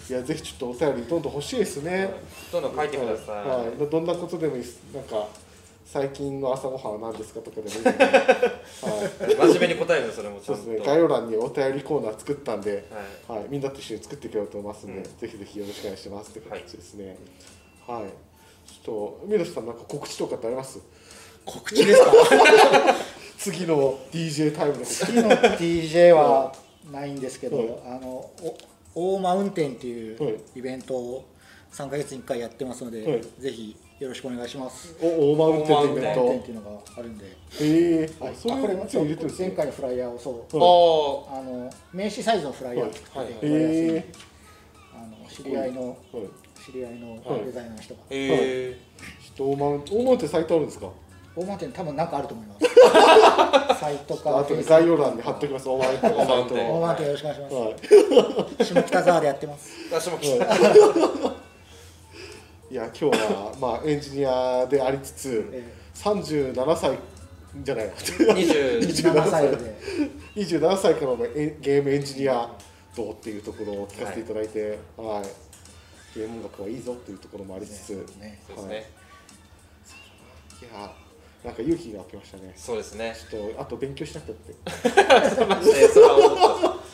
[0.09, 2.11] いやぜひちょっとお便りどんどん欲しいですね。
[2.51, 3.49] どんどん書いてください。
[3.49, 4.80] はい、どんなことでもいいです。
[4.95, 5.26] なんか
[5.93, 10.78] 最近の朝ごはんは何ですかとかでもいいので、 はい、真面目に答えるのそれもちそうですね。
[10.78, 12.84] 概要欄にお便りコーナー作ったんで、
[13.26, 13.41] はい。
[13.41, 15.05] はい、みんなと一緒に作っていけようと思いますので、うん。
[15.05, 17.18] ぜひぜひよろしくお願いしますって形ですね。
[17.88, 18.03] はい、
[18.72, 20.78] ちょっとミロさんなんか告知とかってあります？
[21.45, 22.12] 告知ですか？
[23.36, 25.07] 次の DJ タイムの告知。
[25.07, 26.55] 次の DJ は
[26.93, 27.68] ないんですけど、はい。
[27.86, 28.30] あの
[28.95, 30.32] お大マウンテンっていはい。
[30.34, 31.24] うイベントを
[31.72, 33.22] 3ヶ月に1回やってますので、はい。
[33.41, 34.97] ぜひよろしくお願いします。
[35.03, 43.53] お大マウンテンってイベントっていうのがあるんで、ええはい、そういうあこれもの入れてるん前回のフライヤーをそう、ああの名刺サイズのフライヤーを作ってて、はい。
[43.53, 44.13] え
[44.95, 45.99] あの知り合いのはい。
[46.65, 47.45] 知り合いのはい。
[47.45, 48.79] デザイナーの人が、ーへえ
[49.23, 50.89] ちょっと大マウンテン大マウンテンサイトあるんですか？
[51.37, 53.77] 大マウンテン多分なんかあると思います。
[53.81, 55.69] サイトかあとで概要欄に貼っておきます。
[55.69, 56.11] 大マウンテン。
[56.13, 58.65] のサイト大をマウンテンよろしくお願いします、はい。
[58.65, 59.71] 下北沢でやってます。
[59.93, 60.47] 私も来た
[62.71, 66.99] いや今日はまあエンジニアでありつつえ37歳
[67.64, 69.57] じゃない20 27歳で。
[70.37, 70.95] 27歳。
[70.95, 72.49] からのエゲームエンジニア
[72.97, 76.16] どうっていうところを聞かせていただいて、はい。
[76.16, 77.91] ゲーム音楽はいいぞっていうところもありつつ、
[78.21, 78.91] ねそうですね、
[80.62, 80.64] い。
[80.64, 80.93] や
[81.45, 82.53] なんか勇気が湧きましたね。
[82.55, 83.16] そうですね。
[83.31, 84.55] ちょっとあと勉強しなきゃって。
[85.45, 86.89] マジでそれは思った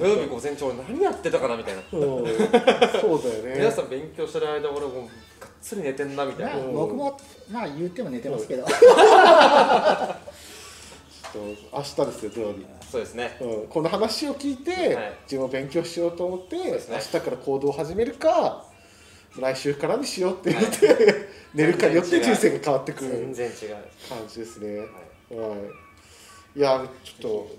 [0.00, 1.80] 土曜日午前中俺何やってたかなみたいな。
[1.80, 1.88] うん。
[1.90, 3.54] そうだよね。
[3.56, 4.92] 皆さん勉強してる間俺もう
[5.40, 6.54] がっつり寝てんなみたいな。
[6.54, 7.20] まあ僕も
[7.50, 8.78] まあ言っても寝てますけど、ちょっ
[11.32, 11.38] と
[11.72, 13.36] 明日ですよ土曜日、そうですね。
[13.40, 15.12] うん、この話を聞いて、はい。
[15.24, 16.80] 自分も勉強しようと思って、ね。
[16.88, 18.64] 明日から行動を始めるか
[19.38, 23.10] 来週からにしようって言って、 寝るかによって人生が変わってくる。
[23.10, 23.76] 全然違う。
[24.08, 24.84] 感じですね、は
[26.54, 26.58] い。
[26.58, 27.50] いやちょっと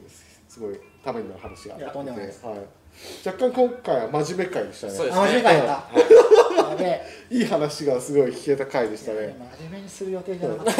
[0.47, 1.85] すごいためになる話があって。
[1.85, 1.97] はい、
[3.23, 4.93] 若干今回は真面目回でしたね。
[4.93, 5.81] そうですあ真面目かやった、は
[7.29, 7.35] い。
[7.35, 9.37] いい話がすごい聞けた回でしたね。
[9.59, 10.73] 真面目にする予定じゃなかった。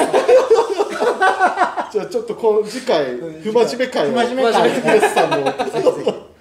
[1.92, 5.86] じゃあちょっとこの次回不真面目回を不真面目回皆さんのぜひぜひ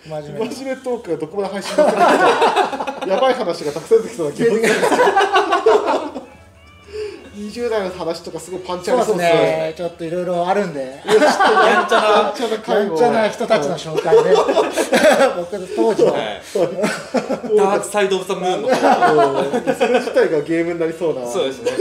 [0.08, 4.62] 真面目な真面目トークがどこまで配信されるかやばい話がたくさん出てきそうな気がする
[7.34, 9.56] 20代の話とかすごいパンチあそうですりそうですね。
[9.68, 10.80] ねちょっといろいろあるんで。
[10.80, 13.28] やんちゃな。
[13.28, 14.34] 人たちの紹介で。
[15.36, 18.68] 僕の当時の、な、はい、ダークサイド・オブ・ザ・ムーンの
[19.74, 21.26] それ自体がゲームになりそうな。
[21.26, 21.72] そうですね。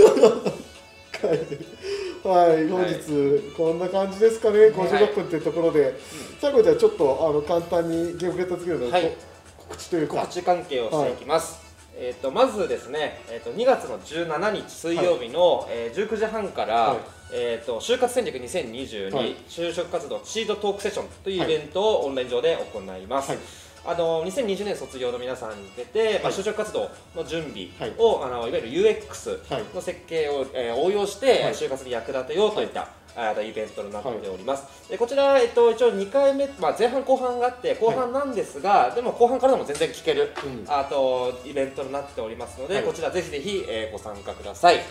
[2.24, 2.68] はい。
[2.70, 4.68] 本日こんな感じですかね。
[4.70, 5.93] 56分っていうところで。
[6.41, 9.12] 最後じゃあちょっとあの簡単にゲームゲットつけるのはい。
[9.58, 10.16] 告知というか。
[10.16, 11.60] 告知関係をしていきます、
[11.95, 16.97] えー、とまずですね、えー、と2月の17日水曜日の、えー19時半から、はい。
[17.35, 19.35] えー、と就活戦略2022、はい。
[19.47, 23.39] 就職活動シードトークセッションというイベントをオンライン上で行います、はい。
[23.85, 27.93] あの2020年卒業の皆さんに向けて、まあ、はい就職活動の準備はい。
[27.97, 29.63] を、あのいわゆる UX はい。
[29.73, 31.53] の設計を、えー応用して、はい。
[31.53, 40.66] 就活に役立てようといった、あイベントになっております、でこちら、えっと、一応2回目、まあ、前半後半があって後半なんですが、でも後半からでも全然聞ける、うん。
[40.68, 42.84] あとイベントになっておりますので、はい。
[42.84, 44.78] こちらぜひぜひ、えーご参加ください。
[44.78, 44.84] ね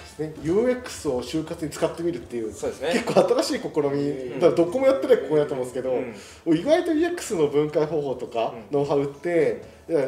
[0.42, 2.92] UX を就活に使ってみるっていうそうですね。
[2.92, 5.98] 結構新しい試み、だからどこもやってないここやと思うんですけど、
[6.54, 9.62] 意外と UX の分解方法とか、うノウハウって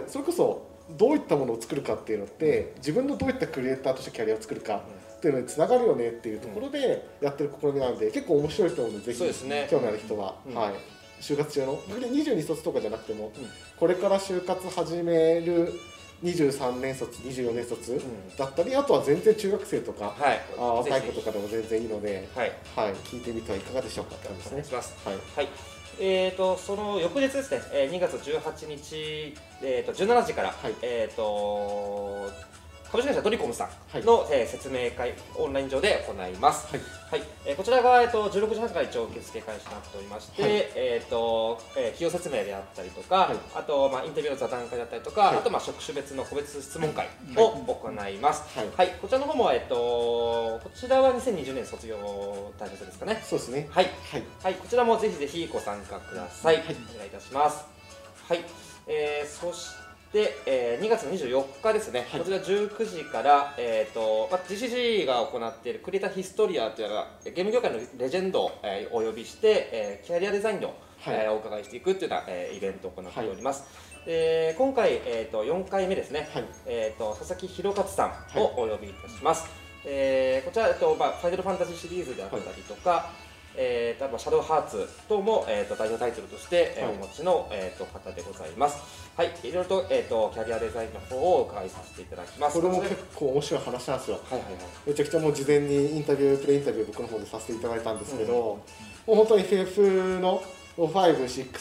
[0.06, 4.82] それこそどういったものを作るかっていうのって自分のどういったクリエイターとしてキャリアを作るか
[5.24, 9.66] っていうのにつながるよねっていうところでやってる試みなので結構面白いと思うのでぜひね。
[9.70, 10.54] 興味ある人は、うん。
[10.54, 10.74] はい、
[11.18, 13.32] 就活中の？22卒とかじゃなくても、
[13.78, 15.72] これから就活始める
[16.22, 17.98] 23年卒24年卒
[18.36, 20.40] だったりあとは全然中学生とか、はい。
[20.58, 22.52] あ若い子とかでも全然いいので、はい。
[22.76, 24.52] はい、聞いてみてはいかがでしょうかって感じですね。
[24.52, 24.68] お願い。
[24.68, 25.08] します。
[25.08, 25.16] はい。
[25.36, 25.48] はい。
[26.00, 30.74] えー、とその翌日ですね、えー2月18日、えー、と17時から、はい。
[30.82, 32.30] えー、と
[32.94, 36.80] 株式会社ドリコムさんの、えー説明会オンライン上で行います、はい。
[37.10, 37.28] はい。
[37.44, 40.52] えーこちらが、えー、と16時半から一応受付開始となっておりまして、はい。
[40.52, 43.36] えーとえー企業説明であったりとか、はい。
[43.56, 45.38] あと、まあ、インタビューの座談会だったりとか、はい。
[45.38, 48.68] あと、まあ、職種別の個別質問会を行います、はい。
[48.76, 48.96] はい。
[49.02, 51.96] こちらの方も、えー、とこちらは2020年卒業
[52.60, 53.20] 対象ですかね。
[53.24, 53.66] そうですね。
[53.72, 53.90] はい。
[54.12, 54.22] はい。
[54.40, 56.58] はい、こちらもぜひぜひご参加ください。
[56.58, 56.64] はい。
[56.94, 57.64] お願いいたします。
[58.28, 58.44] はい、
[58.86, 59.83] えー、そして、
[60.20, 62.20] えー、2月24日ですね、はい。
[62.20, 70.76] こちら19時から、えーとまあ、GCG が行っているクリエイターヒストリアというのがゲーム業界のレジェンドを、えーお呼びして、えーキャリアデザインの、はい。
[71.14, 73.64] えーお伺いしていくというような、えーイベントを行っております。
[74.06, 76.44] で今回、えー、と4回目ですね、はい。
[76.66, 79.48] えー、と佐々木弘勝さんをお呼びいたします、
[79.86, 83.10] えーこちら、えっとまあ、ファイナルファンタジーシリーズであったりとか、
[83.56, 86.94] えーとシャドウハーツ等も、えー、と代表タイトルとして、えーはい。
[86.96, 92.60] お持ちの、えー、と方でございますはいいろいろと,、えー、とキャリアデザインの方をお伺いさせていただきます。
[92.60, 94.20] これもそ結構面白い話なんですよ。
[94.28, 94.54] はいはいはい。
[94.88, 98.62] めちゃくちゃもう事前にインタビュー、プレインタビュー僕の方でさせていただいたんですけど、も
[99.06, 100.42] う本当に FF の
[100.76, 101.54] 5、6、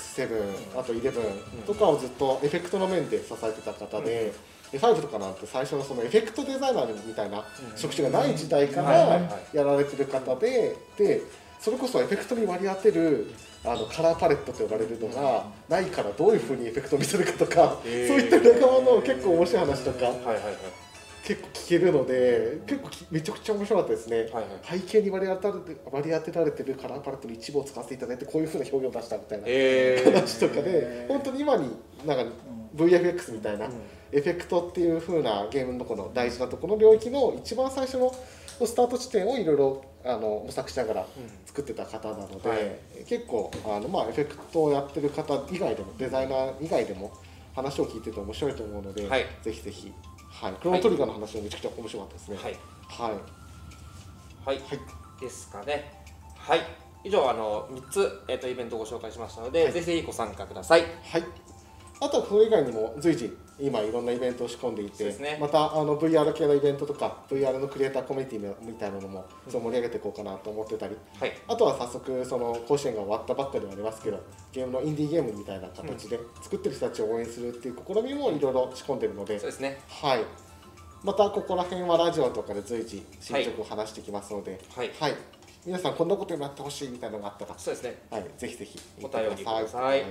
[0.73, 4.33] 7、あと11とかをずっとエフェクトの面で支えてた方で、
[4.71, 7.45] で5とかなんて最初のそのエフェクトデザイナーみたいな
[7.75, 9.21] 職種がない時代から
[9.53, 11.21] やられてる方で、で
[11.63, 13.33] それこそエフェクトに割り当てる
[13.63, 18.07] あのカラーパレットと呼ばれるのがないからどういうふうにエフェクトを見せるかとか、へー。
[18.09, 20.43] そういった仲間の結構面白い話とかはいはいはい。
[21.23, 24.79] 結構聞けるので結構きめちゃくちゃ面白かったですね、はいはい。
[24.81, 30.13] 背景に割り当て割り当てられてるカラーパレットの一部を使わせていただいてこういうふうな表現を出したみたいなえー。
[30.13, 31.69] 話とかで本当に今に
[32.05, 32.35] なんか
[32.75, 33.69] VFX みたいな
[34.11, 38.13] エフェクトっていう風なゲームのこの大事なところの領域の一番最初の
[38.65, 41.07] スタート地点をいろいろあの模索しながら
[41.45, 42.59] 作ってた方なので、はい、
[43.07, 47.11] 結構あの、まあ、エフェクトをやってる方以外でもデザイナー以外でも
[47.55, 49.93] 話を聞いてて面白いと思うので、はい、ぜひぜひ、
[50.29, 52.37] はい、クロノトリガーの話もめちゃくちゃ面白かったですね。
[52.37, 52.57] はい、
[54.45, 54.59] はい。
[55.21, 56.03] ですかね。
[56.35, 56.61] はい。
[57.05, 60.81] 以上あの3つ、えーと、イベントをご紹介しましたので、はい、ぜひぜひご参加ください。
[60.81, 61.23] はい
[62.03, 79.39] あとはそれ以外にも随時今いろんなイベントを仕込んでいて、ね、またあの VR 系のイベントとか VR のクリエイターコミュニティみたいなのもそ盛り上げていこうかなと思ってたり、はい、あとは早速その甲子園が終わったばっかではありますけどゲームのインディーゲームみたいな形で作ってる人たちを応援するっていう試みもいろいろ仕込んでるので。
[79.39, 79.79] そうですね。
[79.87, 80.23] はい。
[81.03, 85.15] またここら辺はラジオとかで随時進捗を話してきますので、はい、はい、
[85.65, 90.03] 皆さんこんなことになってほしいみたいなのがあったらそうですね、はい、ぜひぜひお便りください、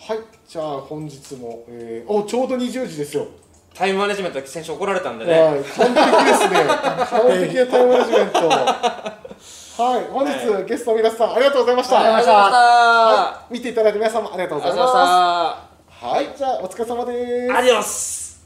[0.00, 3.28] はいはいじゃあ本日も、えー、おちょうど20時ですよ。
[3.74, 6.64] タイムマネジメント先週怒られたんでね、はい、完璧ですね。
[6.66, 8.48] 完璧なタイムマネジメント。
[8.48, 12.00] はい本日、はい、ゲストの皆さんありがとうございました。
[12.00, 16.04] ありがとうございました、はい、見ていただいた皆さんもありがとうございます。
[16.04, 17.52] はいじゃあお疲れ様です。
[17.52, 18.42] アディオス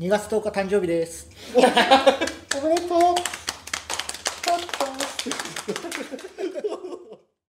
[0.00, 1.30] 2月10日誕生日です。
[1.54, 1.60] お
[2.66, 3.37] めでとう